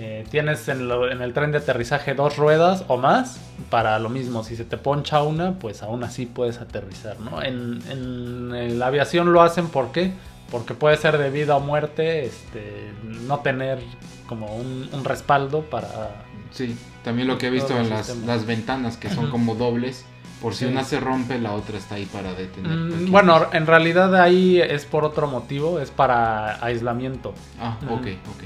[0.00, 4.08] Eh, tienes en, lo- en el tren de aterrizaje dos ruedas o más para lo
[4.08, 4.44] mismo.
[4.44, 7.42] Si se te poncha una, pues aún así puedes aterrizar, ¿no?
[7.42, 10.12] En, en- en la aviación lo hacen, ¿por qué?
[10.50, 13.80] Porque puede ser de vida o muerte, este, no tener
[14.26, 16.24] como un, un respaldo para...
[16.50, 16.74] Sí,
[17.04, 20.04] también lo que he visto en las, las ventanas que son como dobles.
[20.40, 20.70] Por si Sí.
[20.70, 22.70] una se rompe, la otra está ahí para detener.
[22.70, 27.34] Mm, bueno, en realidad ahí es por otro motivo, es para aislamiento.
[27.60, 28.44] Ah, ok, ok.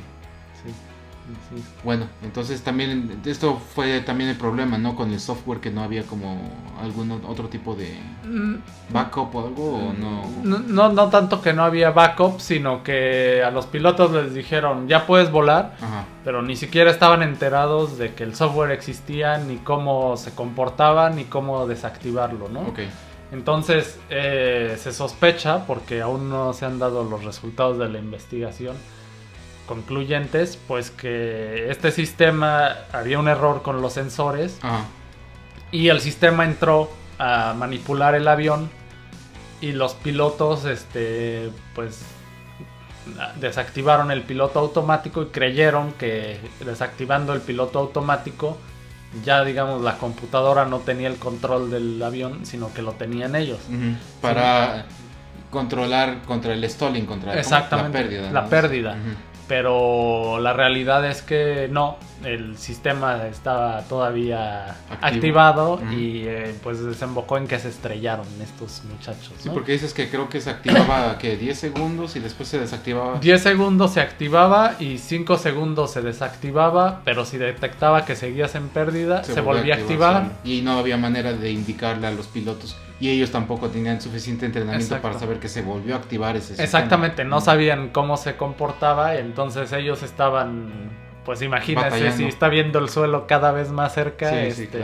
[1.49, 1.63] Sí.
[1.85, 4.97] Bueno, entonces también esto fue también el problema, ¿no?
[4.97, 6.51] Con el software que no había como
[6.81, 8.57] algún otro tipo de Mm,
[8.91, 10.23] backup o algo o no.
[10.43, 14.89] No, no, no tanto que no había backup, sino que a los pilotos les dijeron,
[14.89, 16.05] ya puedes volar, Ajá.
[16.25, 21.25] pero ni siquiera estaban enterados de que el software existía, ni cómo se comportaba, ni
[21.25, 22.73] cómo desactivarlo, ¿no?
[23.33, 28.77] Entonces eh, se sospecha, porque aún no se han dado los resultados de la investigación
[29.73, 34.85] concluyentes, pues que este sistema había un error con los sensores Ajá.
[35.71, 38.71] y el sistema entró a manipular el avión
[39.63, 42.03] y los pilotos este pues
[43.41, 48.59] desactivaron el piloto automático y creyeron que desactivando el piloto automático
[49.25, 53.61] ya digamos la computadora no tenía el control del avión sino que lo tenían ellos.
[54.21, 54.85] Para
[55.51, 57.39] controlar contra el stalling, contra.
[57.39, 58.33] Exactamente, la pérdida.
[58.33, 58.97] la pérdida.
[59.49, 65.07] Pero la realidad es que no, el sistema estaba todavía Activo.
[65.07, 69.33] activado y eh, pues desembocó en que se estrellaron estos muchachos.
[69.39, 69.55] Sí, ¿no?
[69.55, 73.19] porque dices que creo que se activaba que 10 segundos y después se desactivaba.
[73.19, 78.69] 10 segundos se activaba y 5 segundos se desactivaba, pero si detectaba que seguías en
[78.69, 80.31] pérdida, se, volvía a activar.
[80.45, 82.77] Y no había manera de indicarle a los pilotos.
[83.01, 85.09] Y ellos tampoco tenían suficiente entrenamiento Exacto.
[85.09, 86.65] para saber que se volvió a activar ese sistema.
[86.65, 87.47] Exactamente, no Ujú.
[87.47, 90.91] sabían cómo se comportaba, entonces ellos estaban,
[91.25, 92.17] pues Batallando.
[92.17, 94.79] si está viendo el suelo cada vez más cerca, Sí, sí, este,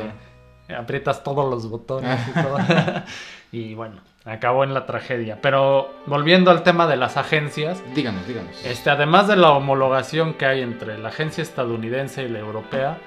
[0.67, 0.83] claro.
[0.83, 2.59] aprietas todos los botones y todo.
[3.53, 5.39] y bueno, acabó en la tragedia.
[5.41, 8.65] Pero volviendo al tema de las agencias, Díganos, díganos.
[8.65, 12.99] este, además de la homologación que hay entre la agencia estadounidense y la europea,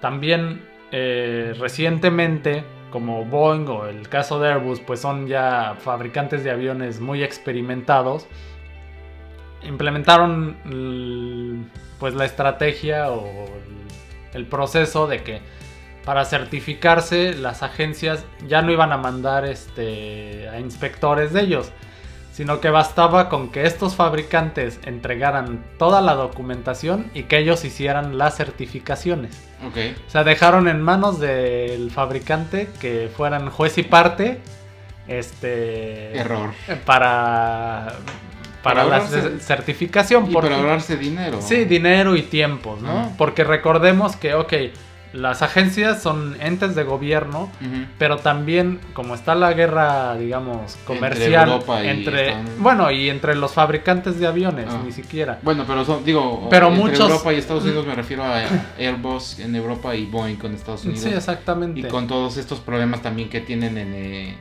[0.00, 0.62] también
[0.92, 7.00] eh, recientemente, como Boeing o el caso de Airbus, pues son ya fabricantes de aviones
[7.00, 8.26] muy experimentados,
[9.62, 10.56] implementaron
[11.98, 15.40] pues la estrategia o el, el proceso de que
[16.04, 21.72] para certificarse las agencias ya no iban a mandar este, a inspectores de ellos,
[22.32, 28.18] sino que bastaba con que estos fabricantes entregaran toda la documentación y que ellos hicieran
[28.18, 29.48] las certificaciones.
[29.66, 29.76] Ok.
[30.06, 34.40] O sea, dejaron en manos del fabricante que fueran juez y parte
[35.06, 36.50] este Error.
[36.84, 37.92] para
[38.64, 41.40] para, Para la certificación Y porque- para ahorrarse dinero.
[41.40, 43.12] Sí, dinero y tiempos, ¿no?
[43.16, 44.52] Porque recordemos que, ok,
[45.12, 47.48] las agencias son entes de gobierno,
[47.98, 53.36] pero también, como está la guerra, digamos, comercial, Europa y entre, Estados bueno, y entre
[53.36, 54.80] los fabricantes de aviones, Ah.
[54.84, 55.38] ni siquiera.
[55.42, 58.40] Bueno, pero son, digo, Pero entre muchos- Europa y Estados Unidos me refiero a
[58.78, 61.02] Airbus en Europa y Boeing con Estados Unidos.
[61.04, 61.78] Sí, exactamente.
[61.78, 64.36] Y con todos estos problemas también que tienen en eh,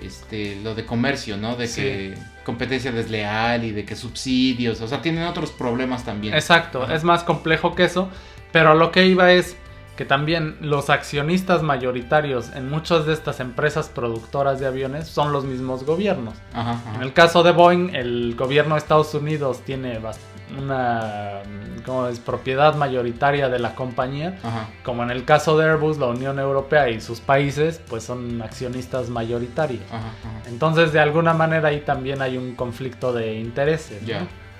[0.00, 1.56] este lo de comercio, ¿no?
[1.56, 1.80] De Sí.
[1.82, 6.34] que competencia desleal y de que subsidios, o sea, tienen otros problemas también.
[6.34, 6.94] Exacto, Ajá.
[6.94, 8.08] es más complejo que eso,
[8.52, 9.56] pero lo que iba es
[9.96, 15.44] que también los accionistas mayoritarios en muchas de estas empresas productoras de aviones son los
[15.44, 16.34] mismos gobiernos.
[16.52, 16.94] Ajá, ajá.
[16.96, 20.18] En el caso de Boeing, el gobierno de Estados Unidos tiene bas-
[20.58, 22.18] una mm, ¿cómo es?
[22.18, 24.68] propiedad mayoritaria de la compañía, Ajá.
[24.84, 29.08] como en el caso de Airbus, la Unión Europea y sus países pues son accionistas
[29.08, 29.82] mayoritarios.
[29.90, 30.48] Ajá, ajá.
[30.48, 34.02] Entonces, de alguna manera ahí también hay un conflicto de intereses.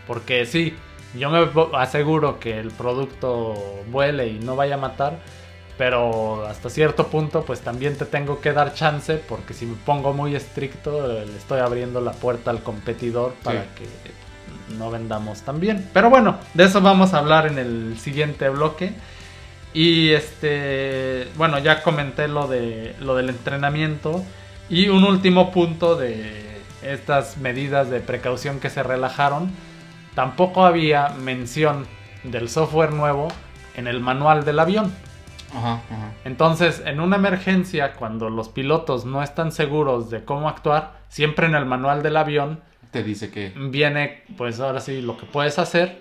[0.06, 0.74] Porque sí,
[1.18, 3.54] yo me aseguro que el producto
[3.90, 5.18] vuele y no vaya a matar,
[5.78, 10.12] pero hasta cierto punto pues también te tengo que dar chance porque si me pongo
[10.14, 13.68] muy estricto le estoy abriendo la puerta al competidor para Sí.
[13.76, 13.84] que
[14.78, 15.88] no vendamos tan bien.
[15.92, 18.92] Pero bueno, de eso vamos a hablar en el siguiente bloque.
[19.72, 24.24] Y este, bueno, ya comenté lo de lo del entrenamiento
[24.68, 29.50] y un último punto de estas medidas de precaución que se relajaron,
[30.14, 31.86] tampoco había mención
[32.24, 33.28] del software nuevo
[33.76, 34.92] en el manual del avión.
[35.54, 36.12] Ajá, ajá.
[36.24, 41.54] Entonces, en una emergencia, cuando los pilotos no están seguros de cómo actuar, siempre en
[41.54, 42.60] el manual del avión
[42.90, 43.52] Te dice que...
[43.56, 46.00] viene pues ahora sí lo que puedes hacer,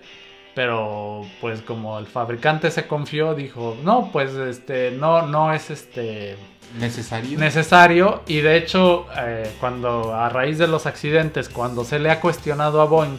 [0.53, 6.37] pero pues como el fabricante se confió, dijo, no, pues este, no, no es este
[6.79, 7.37] Necesario.
[7.39, 12.19] necesario y de hecho eh, cuando a raíz de los accidentes, cuando se le ha
[12.19, 13.17] cuestionado a Boeing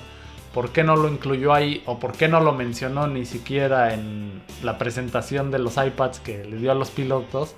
[0.52, 4.42] por qué no lo incluyó ahí o por qué no lo mencionó ni siquiera en
[4.62, 7.54] la presentación de los iPads que le dio a los pilotos,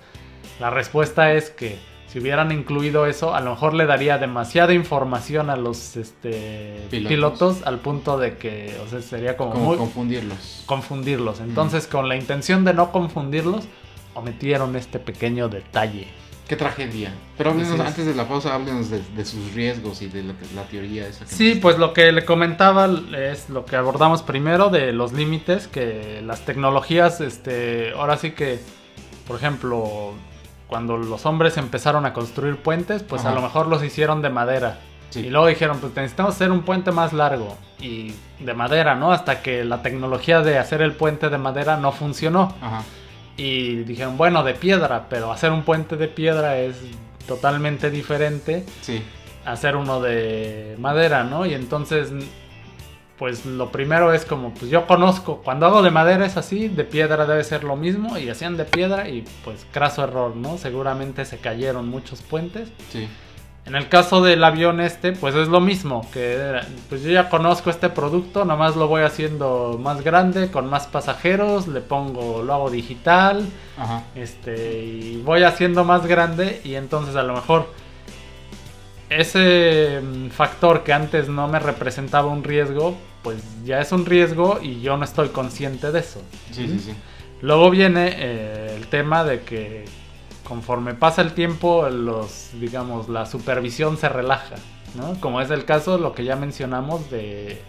[0.60, 1.78] la respuesta es que
[2.08, 7.08] si hubieran incluido eso, a lo mejor le daría demasiada información a los este, Pilotos.
[7.08, 7.62] pilotos.
[7.66, 10.62] al punto de que o sea, sería como, como muy confundirlos.
[10.66, 11.40] confundirlos.
[11.40, 13.64] Entonces, con la intención de no confundirlos,
[14.14, 16.08] omitieron este pequeño detalle.
[16.48, 17.12] Qué tragedia.
[17.36, 20.62] Pero háblenos, antes de la pausa, háblenos de, de sus riesgos y de la, la
[20.62, 22.88] teoría esa que Sí, nos- pues lo que le comentaba
[23.18, 28.60] es lo que abordamos primero de los límites, que las tecnologías, este, ahora sí que,
[29.26, 30.14] por ejemplo,
[30.68, 34.78] cuando los hombres empezaron a construir puentes, pues a lo mejor los hicieron de madera.
[35.10, 35.20] Sí.
[35.20, 39.10] Y luego dijeron, pues necesitamos hacer un puente más largo y de madera, ¿no?
[39.10, 42.54] Hasta que la tecnología de hacer el puente de madera no funcionó.
[42.60, 42.82] Ajá.
[43.38, 46.76] Y dijeron, bueno, de piedra, pero hacer un puente de piedra es
[47.26, 49.02] totalmente diferente Sí.
[49.46, 51.46] a hacer uno de madera, ¿no?
[51.46, 52.12] Y entonces,
[53.18, 56.84] pues lo primero es como, pues yo conozco, cuando hago de madera es así, de
[56.84, 60.56] piedra debe ser lo mismo, y hacían de piedra y pues craso error, ¿no?
[60.56, 62.70] Seguramente se cayeron muchos puentes.
[62.90, 63.08] Sí.
[63.66, 66.58] En el caso del avión este, pues es lo mismo, que
[66.88, 71.68] pues yo ya conozco este producto, nomás lo voy haciendo más grande, con más pasajeros,
[71.68, 73.44] le pongo, lo hago digital,
[73.76, 74.04] Ajá.
[74.14, 77.68] este, y voy haciendo más grande y entonces a lo mejor
[79.10, 84.60] ese mm, factor que antes no me representaba un riesgo, pues ya es un riesgo
[84.62, 86.20] y yo no estoy consciente de eso.
[86.50, 86.94] Sí, sí, sí.
[87.40, 89.84] Luego viene eh, el tema de que
[90.44, 94.56] conforme pasa el tiempo, los, digamos, la supervisión se relaja,
[94.96, 95.20] ¿no?
[95.20, 97.60] Como es el caso de lo que ya mencionamos de,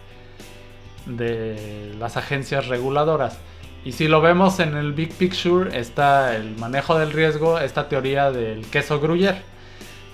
[1.05, 3.37] de las agencias reguladoras.
[3.85, 8.31] Y si lo vemos en el Big Picture, está el manejo del riesgo, esta teoría
[8.31, 9.41] del queso Gruyère,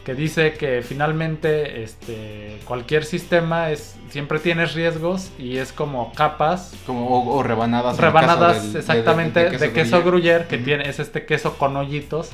[0.06, 6.74] que dice que finalmente este, cualquier sistema es, siempre tienes riesgos y es como capas
[6.86, 7.97] Como, o, o rebanadas.
[7.97, 12.30] rebanadas de- exactamente de, queso, gruyère, que tiene es este queso con hoyitos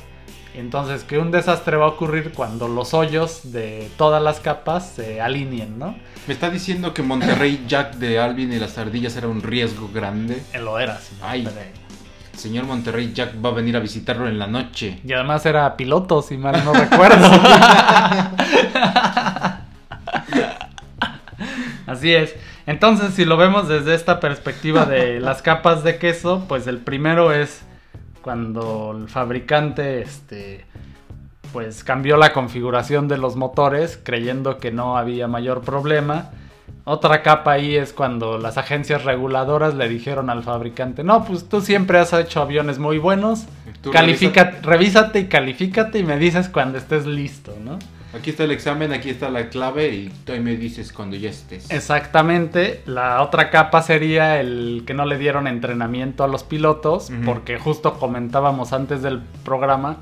[0.54, 5.22] entonces que un desastre va a ocurrir cuando los hoyos de todas las capas se
[5.22, 5.96] alineen no
[6.26, 10.42] Me está diciendo que Monterrey Jack de Alvin y las ardillas era un riesgo grande.
[10.62, 11.48] Lo era señor Ay.
[12.42, 14.98] Señor Monterrey Jack va a venir a visitarlo en la noche.
[15.06, 17.28] y además era piloto si mal no recuerdo
[21.86, 22.34] así es
[22.66, 27.32] entonces si lo vemos desde esta perspectiva de las capas de queso pues el primero
[27.32, 27.62] es
[28.22, 30.66] cuando el fabricante este
[31.52, 36.30] pues cambió la configuración de los motores creyendo que no había mayor problema.
[36.84, 41.60] Otra capa ahí es cuando las agencias reguladoras le dijeron al fabricante, no, pues tú
[41.60, 43.46] siempre has hecho aviones muy buenos,
[43.92, 47.78] califica, revísate y califícate y me dices cuando estés listo, ¿no?
[48.14, 51.30] Aquí está el examen, aquí está la clave y tú ahí me dices cuando ya
[51.30, 51.70] estés.
[51.70, 57.58] Exactamente, la otra capa sería el que no le dieron entrenamiento a los pilotos, porque
[57.58, 59.98] justo comentábamos antes del programa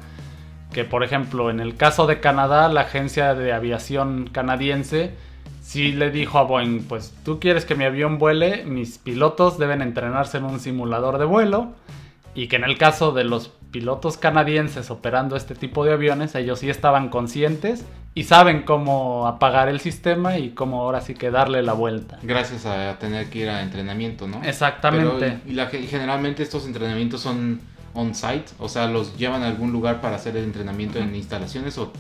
[0.73, 5.15] que, por ejemplo, en el caso de Canadá, la agencia de aviación canadiense
[5.61, 9.83] sí le dijo a Boeing, pues tú quieres que mi avión vuele, mis pilotos deben
[9.83, 11.73] entrenarse en un simulador de vuelo,
[12.35, 16.59] y que en el caso de los pilotos canadienses operando este tipo de aviones, ellos
[16.59, 17.85] sí estaban conscientes
[18.15, 22.19] y saben cómo apagar el sistema y cómo ahora sí que darle la vuelta.
[22.23, 24.43] Gracias a tener que ir a entrenamiento, ¿no?
[24.43, 25.39] Exactamente.
[25.39, 27.61] Pero, y la, generalmente estos entrenamientos son
[27.95, 31.93] on-site, o sea, los llevan a algún lugar para hacer el entrenamiento en instalaciones o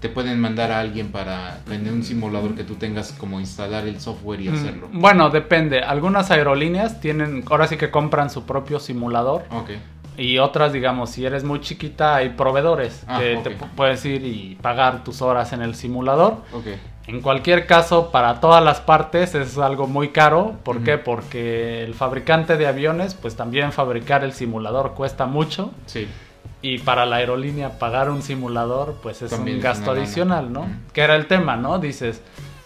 [0.00, 4.00] te pueden mandar a alguien para en un simulador que tú tengas como instalar el
[4.00, 4.88] software y Mm, hacerlo.
[4.92, 5.80] Bueno, depende.
[5.80, 9.42] Algunas aerolíneas tienen, ahora sí que compran su propio simulador.
[9.50, 9.70] Ok.
[10.16, 14.24] Y otras, digamos, si eres muy chiquita, hay proveedores Ah, que te pu- puedes ir
[14.24, 16.38] y pagar tus horas en el simulador.
[16.52, 16.66] Ok.
[17.06, 20.56] En cualquier caso, para todas las partes es algo muy caro.
[20.62, 20.98] ¿Por qué?
[20.98, 25.70] Porque el fabricante de aviones, pues también fabricar el simulador cuesta mucho.
[25.86, 26.06] Sí.
[26.60, 30.66] Y para la aerolínea pagar un simulador, pues es También un gasto adicional, ¿no?
[30.92, 31.78] Que era el tema, ¿no?
[31.78, 32.20] Dices,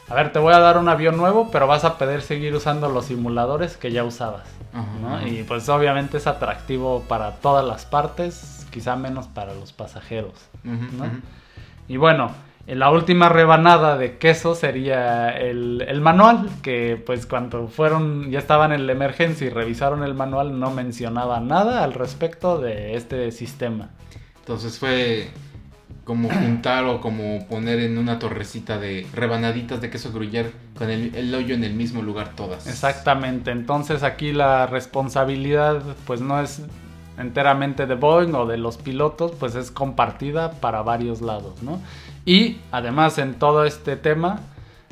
[0.09, 2.88] a ver, te voy a dar un avión nuevo, pero vas a poder seguir usando
[2.88, 5.16] los simuladores que ya usabas, Ajá, ¿no?
[5.16, 5.28] ajá.
[5.28, 10.32] Y pues obviamente es atractivo para todas las partes, quizá menos para los pasajeros.
[10.64, 11.05] ¿no?
[11.88, 12.36] Y bueno, en
[12.66, 18.72] la última rebanada de queso sería el, el manual, que pues cuando fueron, ya estaban
[18.72, 23.90] en la emergencia y revisaron el manual, no mencionaba nada al respecto de este sistema.
[24.40, 25.30] Entonces fue
[26.04, 31.14] como juntar o como poner en una torrecita de rebanaditas de queso gruyere con el,
[31.14, 32.66] el hoyo en el mismo lugar todas.
[32.66, 36.62] Exactamente, entonces aquí la responsabilidad pues no es
[37.18, 41.80] enteramente de Boeing o de los pilotos, pues es compartida para varios lados, ¿no?
[42.24, 44.40] Y además en todo este tema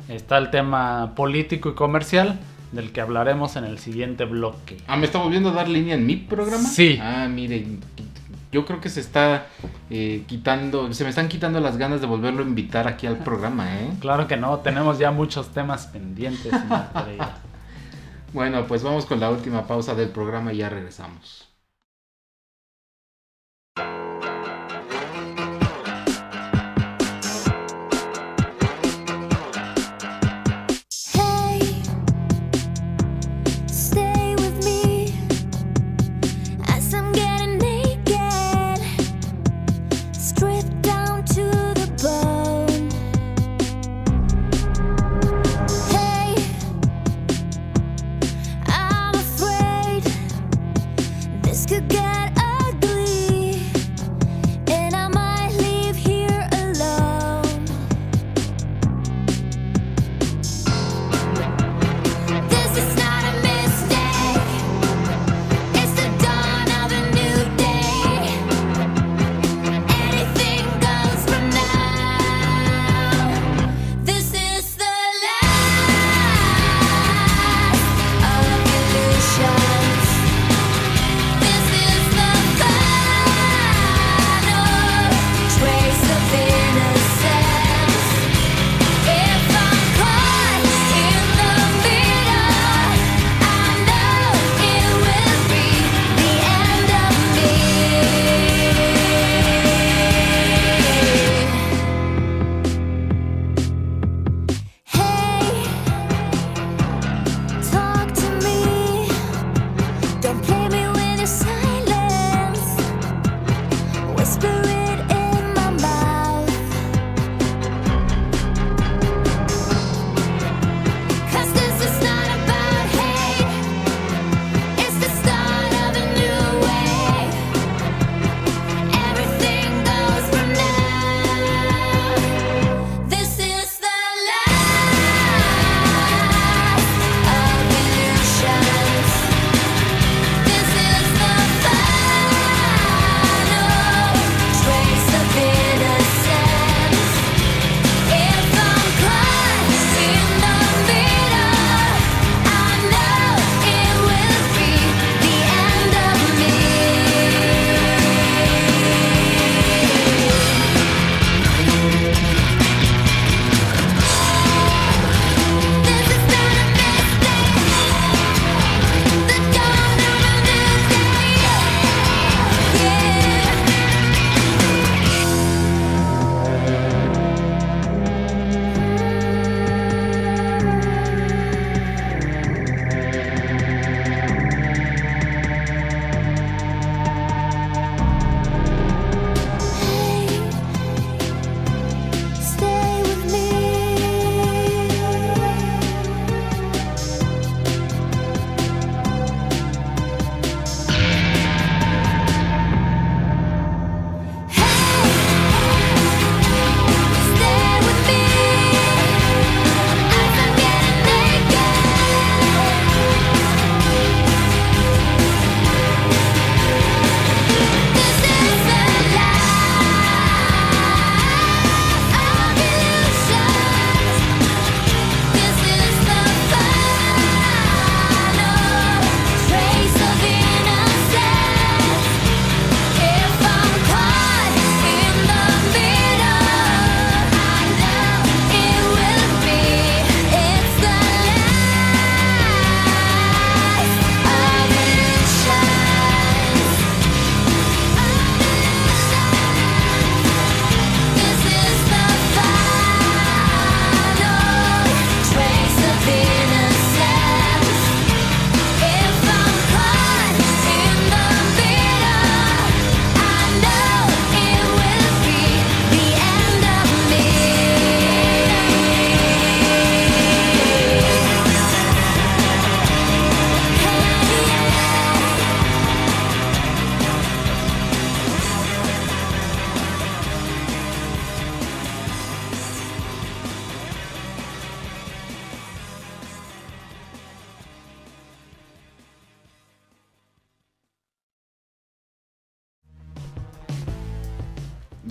[0.09, 2.39] está el tema político y comercial
[2.71, 4.77] del que hablaremos en el siguiente bloque.
[4.87, 6.67] Ah, ¿me está volviendo a dar línea en mi programa?
[6.67, 6.99] Sí.
[7.01, 7.79] Ah, miren,
[8.51, 9.47] yo creo que se está
[9.89, 13.79] eh, quitando, se me están quitando las ganas de volverlo a invitar aquí al programa,
[13.79, 13.89] ¿eh?
[13.99, 16.53] Claro que no, tenemos ya muchos temas pendientes.
[18.33, 21.50] Bueno, pues vamos con la última pausa del programa y ya regresamos.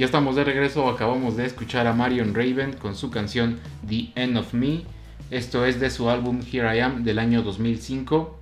[0.01, 4.39] Ya estamos de regreso, acabamos de escuchar a Marion Raven con su canción The End
[4.39, 4.85] of Me.
[5.31, 8.39] Esto es de su álbum Here I Am del año 2005.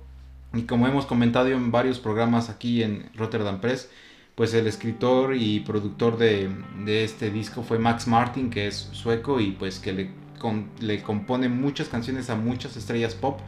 [0.53, 3.89] Y como hemos comentado en varios programas aquí en Rotterdam Press,
[4.35, 6.49] pues el escritor y productor de,
[6.85, 11.03] de este disco fue Max Martin, que es sueco y pues que le, con- le
[11.03, 13.41] compone muchas canciones a muchas estrellas pop.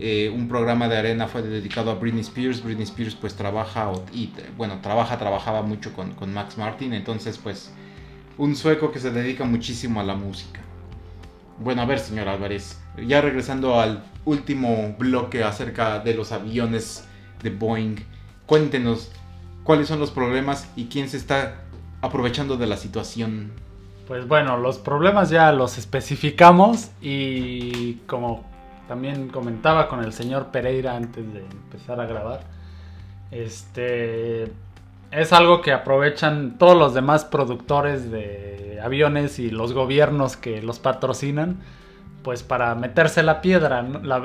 [0.00, 2.62] Eh, un programa de arena fue dedicado a Britney Spears.
[2.62, 6.92] Britney Spears pues trabaja y bueno, trabaja, trabajaba mucho con, con Max Martin.
[6.92, 7.72] Entonces pues
[8.38, 10.60] un sueco que se dedica muchísimo a la música.
[11.58, 17.06] Bueno, a ver, señor Álvarez, ya regresando al último bloque acerca de los aviones
[17.42, 17.96] de Boeing,
[18.46, 19.12] cuéntenos
[19.62, 21.62] cuáles son los problemas y quién se está
[22.00, 23.52] aprovechando de la situación.
[24.08, 28.44] Pues bueno, los problemas ya los especificamos y como
[28.88, 32.40] también comentaba con el señor Pereira antes de empezar a grabar,
[33.30, 34.44] este
[35.10, 40.78] es algo que aprovechan todos los demás productores de aviones y los gobiernos que los
[40.78, 41.58] patrocinan,
[42.22, 43.84] pues para meterse la piedra,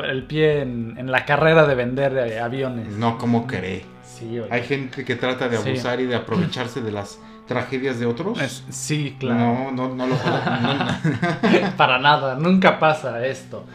[0.10, 2.88] el pie en, en la carrera de vender eh, aviones.
[2.90, 3.86] No como cree.
[4.04, 4.48] Sí, oye.
[4.52, 5.70] Hay gente que trata de Sí.
[5.70, 8.42] abusar y de aprovecharse de las tragedias de otros.
[8.42, 9.40] Es- sí, claro.
[9.40, 11.72] No, no, no lo no.
[11.78, 13.66] Para nada, nunca pasa esto.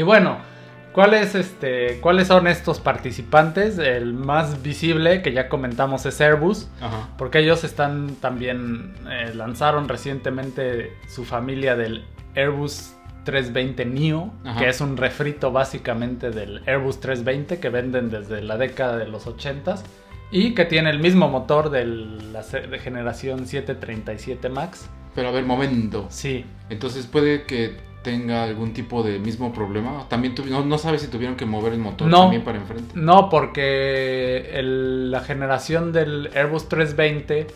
[0.00, 0.38] Y bueno,
[0.94, 3.76] ¿cuáles, este, ¿cuáles son estos participantes?
[3.76, 7.10] El más visible que ya comentamos es Airbus, Ajá.
[7.18, 12.94] porque ellos están también, eh, lanzaron recientemente su familia del Airbus
[13.24, 14.58] 320 Neo, Ajá.
[14.58, 19.26] que es un refrito básicamente del Airbus 320 que venden desde la década de los
[19.26, 19.82] 80s
[20.30, 22.42] y que tiene el mismo motor de la
[22.78, 24.88] generación 737 MAX.
[25.14, 26.06] Pero a ver, momento.
[26.08, 30.06] Sí, Entonces puede que tenga algún tipo de mismo problema.
[30.08, 32.22] También no, no sabes si tuvieron que mover el motor No.
[32.22, 32.92] también para enfrente.
[32.94, 37.46] No, porque el- la generación del Airbus 320,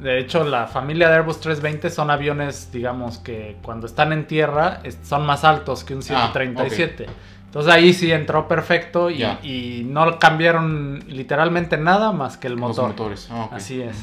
[0.00, 4.80] de hecho la familia de Airbus 320 son aviones, digamos que cuando están en tierra
[5.02, 7.06] son más altos que un Ah, 737.
[7.46, 12.88] Entonces ahí sí entró perfecto y, no cambiaron literalmente nada más que el Los motor.
[12.88, 13.28] motores.
[13.30, 13.48] Ah.
[13.52, 13.96] Así es.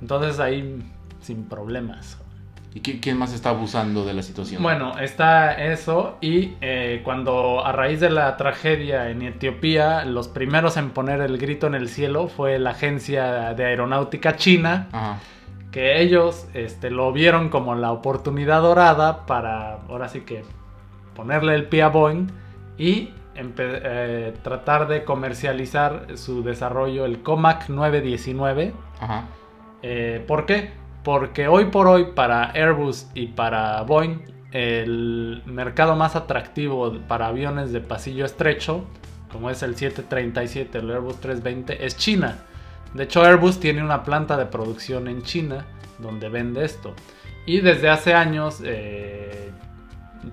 [0.00, 0.82] Entonces ahí
[1.20, 2.18] sin problemas.
[2.74, 4.60] ¿Y qui- quién más está abusando de la situación?
[4.62, 10.76] Bueno, está eso y eh, cuando a raíz de la tragedia en Etiopía, los primeros
[10.76, 15.18] en poner el grito en el cielo fue la agencia de aeronáutica china, Ajá.
[15.70, 20.42] que ellos este, lo vieron como la oportunidad dorada para, ahora sí que,
[21.14, 22.26] ponerle el pie a Boeing
[22.76, 28.72] y eh, tratar de comercializar su desarrollo, el COMAC 919.
[29.00, 29.24] Ajá.
[29.82, 30.72] Eh, ¿Por qué?
[31.04, 37.72] Porque hoy por hoy para Airbus y para Boeing el mercado más atractivo para aviones
[37.72, 38.84] de pasillo estrecho,
[39.30, 42.38] como es el 737, el Airbus 320, es China.
[42.94, 45.66] De hecho Airbus tiene una planta de producción en China
[45.98, 46.94] donde vende esto.
[47.46, 49.50] Y desde hace años eh,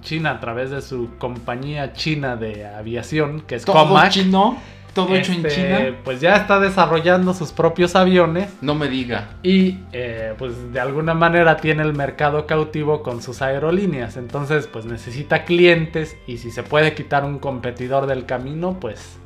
[0.02, 4.58] China a través de su compañía china de aviación, que es Comac, chino,
[4.94, 5.96] todo hecho en este, China.
[6.04, 9.30] pues ya está desarrollando sus propios aviones No me diga.
[9.44, 14.18] y eh, pues de alguna manera tiene el mercado cautivo con sus aerolíneas.
[14.18, 19.18] Entonces pues necesita clientes y si se puede quitar un competidor del camino pues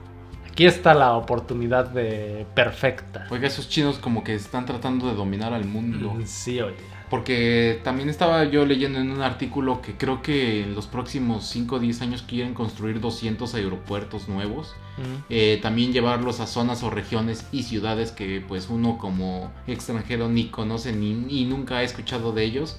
[0.51, 3.27] aquí está la oportunidad de perfecta.
[3.29, 6.13] Oiga, esos chinos como que están tratando de dominar al mundo.
[6.13, 6.75] Mm, Sí, oye.
[7.15, 11.77] Porque también estaba yo leyendo en un artículo que creo que en los próximos 5
[11.77, 14.75] o 10 años quieren construir 200 aeropuertos nuevos.
[15.29, 20.47] Eh, también llevarlos a zonas o regiones y ciudades que pues uno como extranjero ni
[20.47, 22.75] conoce ni, y nunca ha escuchado de ellos.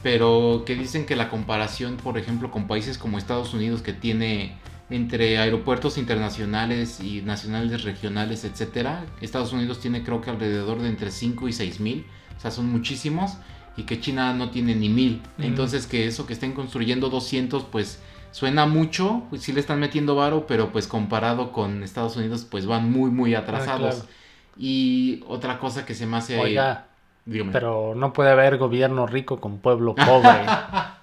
[0.00, 4.54] Pero que dicen que la comparación, por ejemplo, con países como Estados Unidos que tiene
[4.90, 11.10] entre aeropuertos internacionales y nacionales, regionales, etcétera, Estados Unidos tiene creo que alrededor de entre
[11.10, 12.06] 5 y 6 mil,
[12.36, 13.38] o sea, son muchísimos,
[13.76, 15.22] y que China no tiene ni mil.
[15.38, 18.00] Entonces, que eso que estén construyendo 200, pues
[18.30, 22.66] suena mucho, pues sí le están metiendo varo, pero pues comparado con Estados Unidos, pues
[22.66, 23.94] van muy, muy atrasados.
[23.96, 24.10] claro.
[24.58, 26.38] Y otra cosa que se me hace.
[26.38, 26.86] Oiga,
[27.24, 27.52] dígame.
[27.52, 30.44] pero no puede haber gobierno rico con pueblo pobre.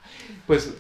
[0.50, 0.76] Pues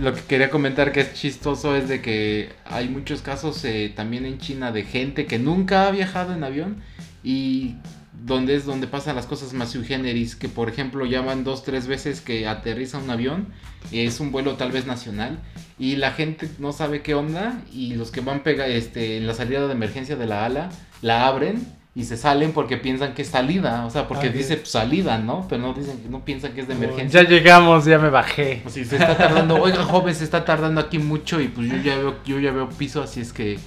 [0.00, 4.26] lo que quería comentar que es chistoso es de que hay muchos casos eh, también
[4.26, 6.82] en China de gente que nunca ha viajado en avión
[7.22, 7.76] y
[8.24, 11.62] donde es donde pasan las cosas más sui generis, que por ejemplo ya van dos,
[11.62, 13.48] tres veces que aterriza un avión,
[13.92, 15.40] es un vuelo tal vez nacional
[15.78, 19.34] y la gente no sabe qué onda y los que van pega, este, en la
[19.34, 20.70] salida de emergencia de la ala
[21.02, 21.66] la abren
[21.96, 25.16] y se salen porque piensan que es salida, o sea, porque Así dice pues, salida,
[25.18, 25.46] ¿no?
[25.48, 27.22] Pero no dicen, no piensan que es de emergencia.
[27.22, 28.60] Ya llegamos, ya me bajé.
[28.64, 31.76] Pues si se está tardando, oiga joven, se está tardando aquí mucho y pues yo
[31.76, 33.60] ya veo, yo ya veo piso, así es que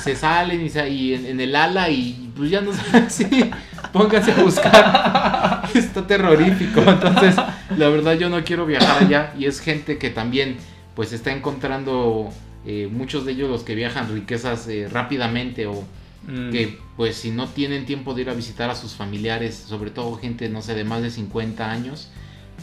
[0.00, 3.50] se salen y, se- y en, en el ala y pues ya no saben si
[3.92, 5.62] pónganse a buscar.
[5.74, 6.82] Está terrorífico.
[6.82, 7.34] Entonces,
[7.76, 10.56] la verdad yo no quiero viajar allá y es gente que también
[10.94, 12.28] pues está encontrando
[12.64, 15.82] eh, muchos de ellos los que viajan riquezas eh, rápidamente o
[16.26, 16.50] Mm.
[16.50, 20.16] que pues si no tienen tiempo de ir a visitar a sus familiares, sobre todo
[20.16, 22.08] gente, no sé, de más de 50 años,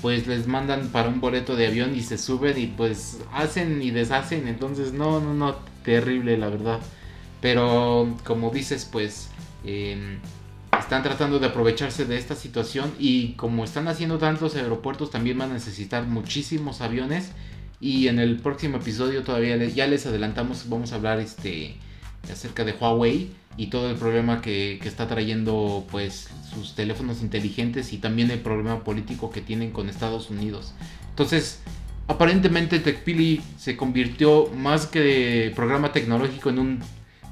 [0.01, 3.91] pues les mandan para un boleto de avión y se suben y pues hacen y
[3.91, 6.79] deshacen, entonces no, no, no, terrible la verdad.
[7.41, 9.29] Pero como dices, pues
[9.65, 10.17] eh,
[10.79, 15.51] están tratando de aprovecharse de esta situación y como están haciendo tantos aeropuertos también van
[15.51, 17.31] a necesitar muchísimos aviones
[17.81, 21.75] y en el próximo episodio todavía le- ya les adelantamos, vamos a hablar este
[22.31, 27.93] acerca de Huawei y todo el problema que, que está trayendo pues sus teléfonos inteligentes
[27.93, 30.73] y también el problema político que tienen con Estados Unidos.
[31.09, 31.59] Entonces,
[32.07, 36.79] aparentemente TechPili se convirtió más que programa tecnológico en un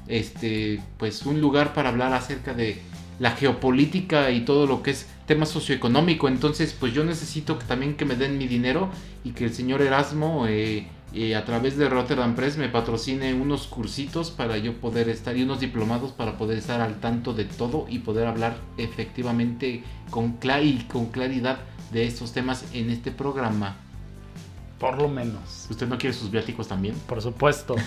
[0.06, 2.80] este pues un lugar para hablar acerca de
[3.18, 6.28] la geopolítica y todo lo que es tema socioeconómico.
[6.28, 8.90] Entonces, pues yo necesito que también que me den mi dinero
[9.24, 13.66] y que el señor Erasmo eh, eh, a través de Rotterdam Press me patrocine unos
[13.66, 17.86] cursitos para yo poder estar y unos diplomados para poder estar al tanto de todo
[17.88, 21.58] y poder hablar efectivamente con, cla- y con claridad
[21.92, 23.76] de estos temas en este programa.
[24.78, 25.66] Por lo menos.
[25.70, 26.94] ¿Usted no quiere sus viáticos también?
[27.06, 27.74] Por supuesto.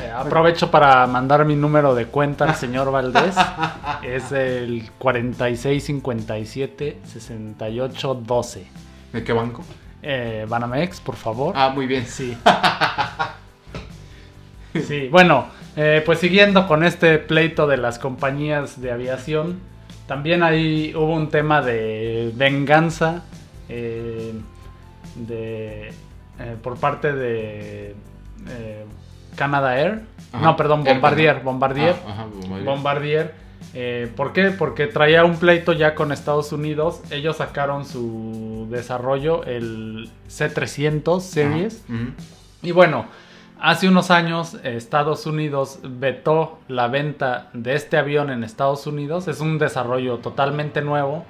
[0.00, 3.36] Eh, aprovecho para mandar mi número de cuenta al señor Valdés.
[4.02, 8.66] Es el 4657 6812.
[9.12, 9.62] ¿De qué banco?
[10.02, 11.54] Eh, Banamex, por favor.
[11.56, 12.04] Ah, muy bien.
[12.06, 12.36] Sí.
[14.80, 19.60] Sí, bueno, eh, pues siguiendo con este pleito de las compañías de aviación,
[20.06, 23.22] también ahí hubo un tema de venganza
[23.68, 24.32] eh,
[25.14, 27.94] de, eh, por parte de
[29.36, 30.02] Canada Air.
[30.32, 30.42] Ajá.
[30.42, 31.40] No, perdón, Bombardier.
[31.40, 31.94] Bombardier.
[32.06, 32.64] Ah, ajá, Bombardier.
[32.64, 33.34] Bombardier.
[33.74, 34.50] Eh, ¿Por qué?
[34.50, 37.00] Porque traía un pleito ya con Estados Unidos.
[37.10, 41.84] Ellos sacaron su desarrollo, el C300 Series.
[41.88, 42.12] Ujú.
[42.62, 43.06] Y bueno,
[43.60, 49.26] hace unos años Estados Unidos vetó la venta de este avión en Estados Unidos.
[49.28, 51.24] Es un desarrollo totalmente nuevo.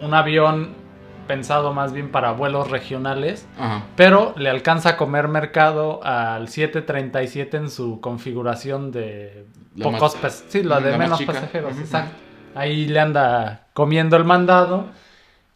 [0.00, 0.87] Un avión
[1.28, 3.46] pensado más bien para vuelos regionales.
[3.58, 3.84] Ajá.
[3.94, 9.44] Pero le alcanza a comer mercado al 737 en su configuración de
[9.76, 12.16] La pocos más- Sí, la de la menos pasajeros, exacto.
[12.56, 14.86] Ahí le anda comiendo el mandado.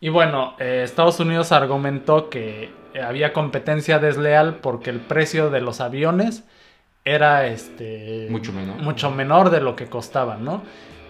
[0.00, 2.70] Y bueno, eh, Estados Unidos argumentó que
[3.02, 6.44] había competencia desleal porque el precio de los aviones
[7.04, 8.76] era este Mucho menor.
[8.82, 10.62] mucho menor de lo que costaban, ¿no?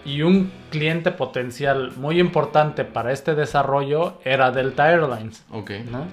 [0.05, 5.43] Y un cliente potencial muy importante para este desarrollo era Delta Airlines.
[5.51, 5.71] Ok.
[5.89, 6.05] ¿no?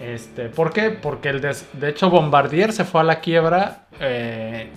[0.00, 0.90] Este, ¿Por qué?
[0.90, 4.70] Porque el des- de hecho Bombardier se fue a la quiebra eh,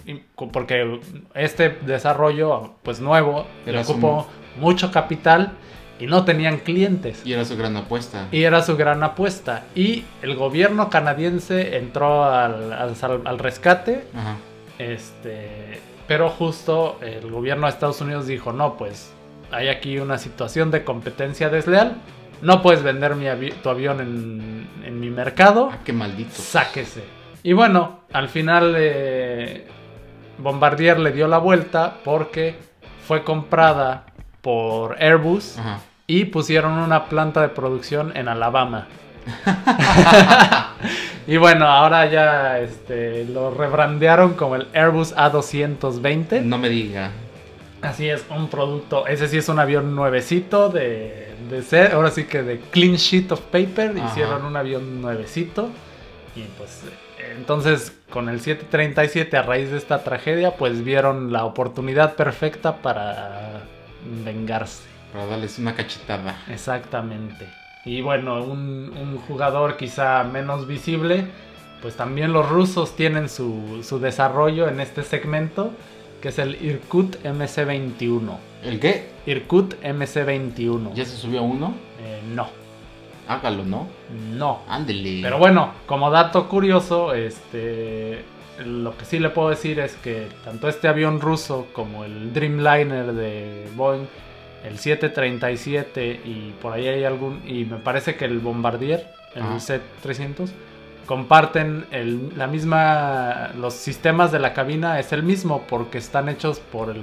[0.52, 1.00] porque
[1.36, 5.52] este desarrollo pues nuevo le su- ocupó mucho capital
[6.00, 7.26] y no tenían clientes.
[7.26, 8.28] Y era su gran apuesta.
[8.32, 9.64] Y era su gran apuesta.
[9.76, 12.94] Y el gobierno canadiense entró al, al
[13.26, 14.06] al rescate.
[14.16, 14.38] Ajá.
[14.78, 19.14] Este, pero justo el gobierno de Estados Unidos dijo, no, pues
[19.52, 21.96] hay aquí una situación de competencia desleal.
[22.42, 25.70] No puedes vender mi avi- tu avión en, en mi mercado.
[25.72, 26.32] Ah, qué maldito.
[26.34, 27.04] Sáquese.
[27.44, 29.68] Y bueno, al final eh,
[30.38, 32.56] Bombardier le dio la vuelta porque
[33.08, 34.06] fue comprada
[34.42, 35.80] por Airbus Ajá.
[36.08, 38.88] y pusieron una planta de producción en Alabama.
[41.28, 46.42] y bueno, ahora ya este, lo rebrandearon como el Airbus A220.
[46.42, 47.12] No me diga.
[47.82, 49.08] Así es, un producto.
[49.08, 51.94] Ese sí es un avión nuevecito de, de ser.
[51.94, 53.98] Ahora sí que de clean sheet of paper.
[53.98, 54.10] Ajá.
[54.10, 55.70] Hicieron un avión nuevecito.
[56.36, 56.84] Y pues
[57.36, 63.64] entonces con el 737 a raíz de esta tragedia pues vieron la oportunidad perfecta para
[64.24, 64.84] vengarse.
[65.14, 66.38] Para darles una cachetada.
[66.50, 67.48] Exactamente.
[67.86, 71.26] Y bueno, un, un jugador quizá menos visible,
[71.82, 75.72] pues también los rusos tienen su, su desarrollo en este segmento,
[76.22, 78.38] que es el Irkut MC-21.
[78.64, 79.10] ¿El qué?
[79.26, 80.94] Irkut MC-21.
[80.94, 81.74] ¿Ya se subió a uno?
[82.02, 82.48] Eh, no,
[83.30, 83.88] Hágalo, ¿no?
[84.34, 84.62] no.
[84.68, 85.20] Ándele.
[85.22, 88.24] Pero bueno, como dato curioso, este,
[88.66, 93.14] lo que sí le puedo decir es que tanto este avión ruso como el Dreamliner
[93.14, 94.08] de Boeing,
[94.64, 99.60] el 737 y por ahí hay algún, y me parece que el Bombardier, el Ajá.
[99.60, 100.50] C300,
[101.06, 106.60] comparten el- la misma, los sistemas de la cabina es el mismo porque están hechos
[106.60, 107.02] por el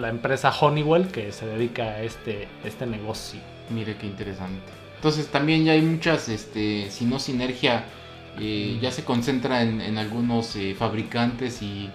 [0.00, 3.38] la empresa Honeywell que se dedica a este, este negocio.
[3.68, 4.62] Mire qué interesante.
[4.96, 7.84] Entonces también ya hay muchas, este, si no sinergia,
[8.40, 11.90] eh, ya se concentra en, en algunos eh, fabricantes y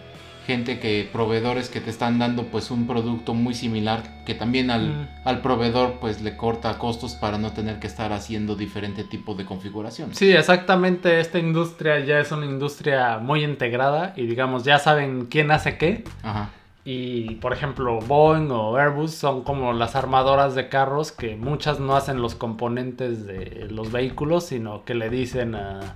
[0.47, 4.87] gente que, proveedores que te están dando pues un producto muy similar que también al,
[4.87, 5.07] Mm.
[5.25, 9.43] al proveedor pues le corta costos para no tener que estar haciendo diferente tipo de
[9.45, 10.15] configuración.
[10.15, 11.19] Sí, exactamente.
[11.19, 16.05] Esta industria ya es una industria muy integrada y digamos ya saben quién hace qué.
[16.23, 16.49] Ajá.
[16.85, 21.97] Y por ejemplo, Boeing o Airbus son como las armadoras de carros que muchas no
[21.97, 25.95] hacen los componentes de los vehículos, sino que le dicen a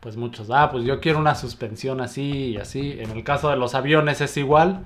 [0.00, 2.96] pues muchos, ah, pues yo quiero una suspensión así y así.
[3.00, 4.80] En el caso de los aviones es igual.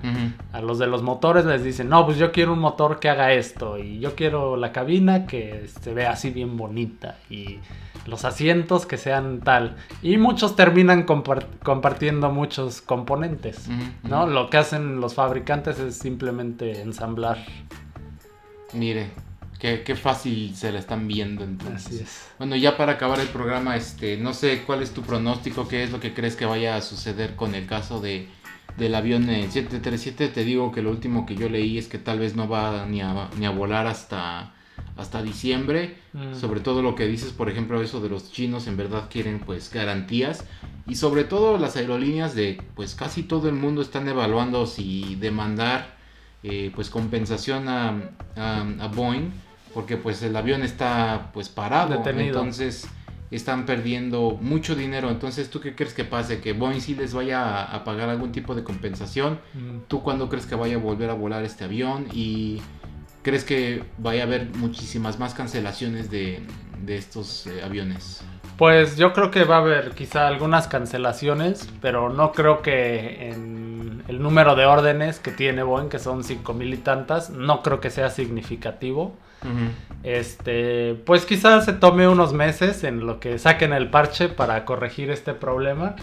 [0.51, 3.31] A los de los motores les dicen, no, pues yo quiero un motor que haga
[3.31, 7.59] esto y yo quiero la cabina que se vea así bien bonita y
[8.05, 9.77] los asientos que sean tal.
[10.03, 13.69] Y muchos terminan compar- compartiendo muchos componentes,
[14.03, 14.27] ¿no?
[14.27, 17.37] Lo que hacen los fabricantes es simplemente ensamblar.
[18.73, 19.11] Mire,
[19.65, 21.85] qué, qué fácil se la están viendo entonces.
[21.87, 22.27] Así es.
[22.37, 25.91] Bueno, ya para acabar el programa, este, no sé cuál es tu pronóstico, qué es
[25.91, 28.27] lo que crees que vaya a suceder con el caso de,
[28.77, 30.27] del avión eh, 737.
[30.27, 33.01] Te digo que lo último que yo leí es que tal vez no va ni
[33.01, 34.53] a, ni a volar hasta,
[34.97, 35.95] hasta diciembre.
[36.13, 36.35] Mm.
[36.35, 39.71] Sobre todo lo que dices, por ejemplo, eso de los chinos, en verdad quieren pues
[39.73, 40.45] garantías.
[40.87, 45.95] Y sobre todo las aerolíneas de pues casi todo el mundo están evaluando si demandar
[46.43, 49.31] eh, pues compensación a, a, a Boeing
[49.75, 52.27] porque pues el avión está pues parado Detenido.
[52.39, 52.87] entonces
[53.29, 55.09] están perdiendo mucho dinero.
[55.11, 58.31] Entonces tú qué crees que pase que Boeing sí les vaya a, a pagar algún
[58.31, 59.81] tipo de compensación Mm.
[59.87, 62.61] tú cuándo crees que vaya a volver a volar este avión y
[63.21, 66.39] crees que vaya a haber muchísimas más cancelaciones de,
[66.85, 68.21] de estos eh, aviones
[68.57, 74.03] Pues yo creo que va a haber quizá algunas cancelaciones, pero no creo que en
[74.07, 77.89] el número de órdenes que tiene Boeing, que son 5.000 y tantas, no creo que
[77.89, 79.13] sea significativo.
[80.03, 85.11] Este, pues quizás se tome unos meses en lo que saquen el parche para corregir
[85.11, 85.95] este problema.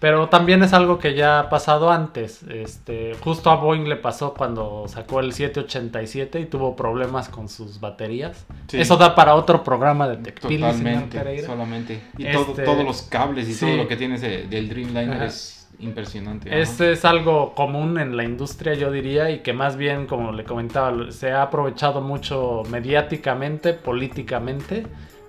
[0.00, 2.44] Pero también es algo que ya ha pasado antes.
[2.44, 7.80] Este, justo a Boeing le pasó cuando sacó el 787 y tuvo problemas con sus
[7.80, 8.46] baterías.
[8.68, 8.80] Sí.
[8.80, 12.00] Eso da para otro programa de TechPili, señor Totalmente, solamente.
[12.16, 13.66] Y Este- todo- todos los cables y sí.
[13.66, 15.24] todo lo que tienes de- del Dreamliner Ajá.
[15.26, 16.60] es impresionante.
[16.60, 20.44] Este es algo común en la industria, yo diría, y que más bien, como le
[20.44, 24.86] comentaba, se ha aprovechado mucho mediáticamente, políticamente,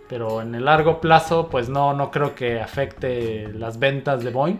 [0.09, 4.57] pero en el largo plazo, pues no, no creo que afecte las ventas de Boeing.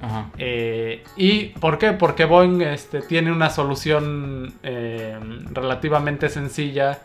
[0.00, 0.30] Ajá.
[0.38, 1.92] Eh, ¿Y por qué?
[1.92, 5.18] Porque Boeing este, tiene una solución eh,
[5.52, 7.00] relativamente sencilla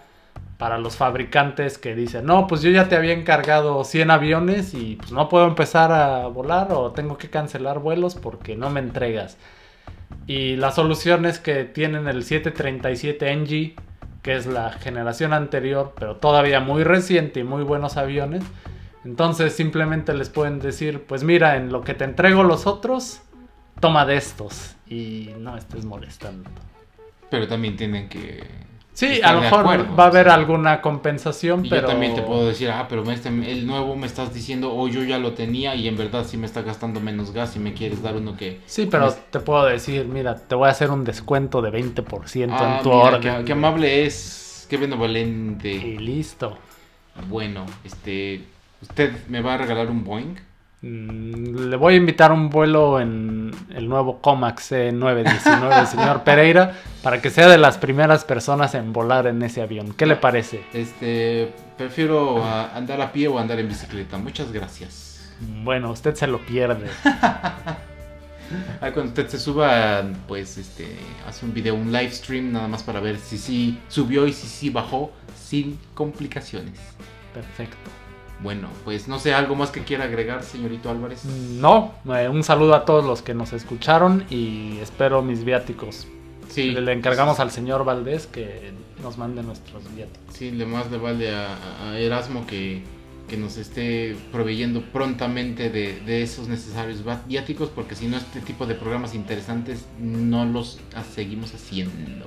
[0.57, 4.95] para los fabricantes que dicen, no, pues yo ya te había encargado 100 aviones y
[4.95, 9.37] pues no puedo empezar a volar o tengo que cancelar vuelos porque no me entregas.
[10.25, 13.86] Y la solución es que tienen el 737 NG,
[14.27, 18.43] que es la generación anterior, pero todavía muy reciente y muy buenos aviones.
[19.05, 23.21] Entonces simplemente les pueden decir, pues mira, en lo que te entrego los otros,
[23.79, 26.49] toma de estos y no estés molestando.
[27.31, 28.43] Pero también tienen que.
[28.97, 30.39] Sí, a lo mejor acuerdo, va a haber o sea.
[30.39, 31.81] alguna compensación, Y pero...
[31.83, 35.03] yo también te puedo decir, ah, pero este, el nuevo me estás diciendo, o yo
[35.03, 38.01] ya lo tenía y en verdad sí me está gastando menos gas y me quieres
[38.01, 38.61] dar uno que.
[38.65, 42.55] Sí, pero me- te puedo decir, mira, te voy a hacer un descuento de 20%
[42.57, 43.21] Ah, en tu mira, orden.
[43.21, 45.71] qué, qué amable es, qué benevolente.
[45.71, 46.57] Y listo.
[47.29, 48.43] Bueno, este.
[48.81, 50.35] ¿Usted me va a regalar un Boeing?
[50.81, 57.21] Mm, Le voy a invitar un vuelo en el nuevo Comac C919, señor Pereira, para
[57.21, 59.93] que sea de las primeras personas en volar en ese avión.
[59.93, 60.61] ¿Qué le parece?
[60.73, 61.51] Este.
[61.77, 64.17] Prefiero andar a pie o andar en bicicleta.
[64.17, 65.35] Muchas gracias.
[65.63, 66.87] Bueno, usted se lo pierde.
[68.79, 70.95] Ah, cuando usted se suba, pues este,
[71.27, 74.47] hace un video, un live stream, nada más para ver si sí subió y si
[74.47, 76.79] sí bajó sin complicaciones.
[77.33, 77.75] Perfecto.
[78.41, 81.25] Bueno, pues no sé, algo más que quiera agregar, señorito Álvarez.
[81.25, 86.07] No, eh, un saludo a todos los que nos escucharon y espero mis viáticos.
[86.49, 88.71] Sí, Le, le encargamos al señor Valdés que
[89.01, 90.35] nos mande nuestros viáticos.
[90.35, 91.57] Sí, le más le vale a,
[91.89, 92.83] a Erasmo que,
[93.27, 98.65] que nos esté proveyendo prontamente de, de esos necesarios viáticos, porque si no, este tipo
[98.65, 100.79] de programas interesantes no los
[101.13, 102.25] seguimos haciendo.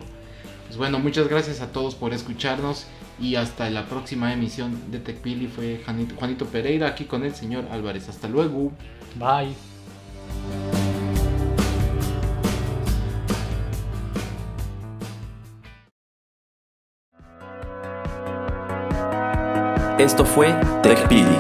[0.70, 2.86] Pues bueno, muchas gracias a todos por escucharnos
[3.20, 5.48] y hasta la próxima emisión de TechPili.
[5.48, 8.08] Fue Juanito, Juanito Pereira aquí con el señor Álvarez.
[8.08, 8.70] Hasta luego.
[9.16, 9.52] Bye.
[19.98, 20.54] Esto fue
[20.84, 21.36] TechPili.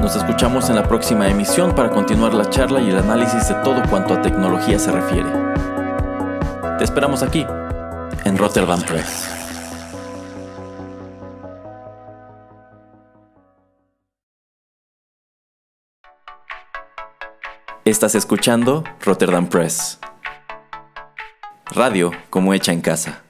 [0.00, 3.82] Nos escuchamos en la próxima emisión para continuar la charla y el análisis de todo
[3.90, 5.28] cuanto a tecnología se refiere.
[6.78, 7.46] Te esperamos aquí,
[8.42, 9.28] Rotterdam Press.
[17.84, 20.00] Estás escuchando Rotterdam Press.
[21.66, 23.21] Radio como hecha en casa.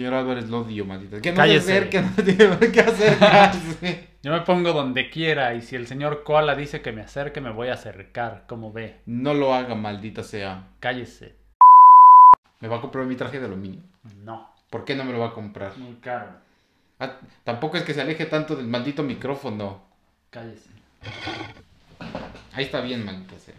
[0.00, 1.20] Señor Álvarez, lo odio, maldita.
[1.20, 1.66] Que no Cállese.
[1.66, 4.08] se acerque, no tiene por qué acercarse.
[4.22, 7.50] Yo me pongo donde quiera y si el señor Koala dice que me acerque, me
[7.50, 8.44] voy a acercar.
[8.48, 10.68] Como ve, No lo haga, maldita sea.
[10.80, 11.36] cállese.
[12.60, 13.82] Me va a comprar mi traje de aluminio.
[14.24, 15.76] No, ¿Por qué no me lo va a comprar?
[15.76, 16.30] muy caro.
[16.98, 19.82] Ah, tampoco es que se aleje tanto del maldito micrófono.
[20.30, 20.70] Cállese.
[22.54, 23.54] Ahí está bien, maldita sea.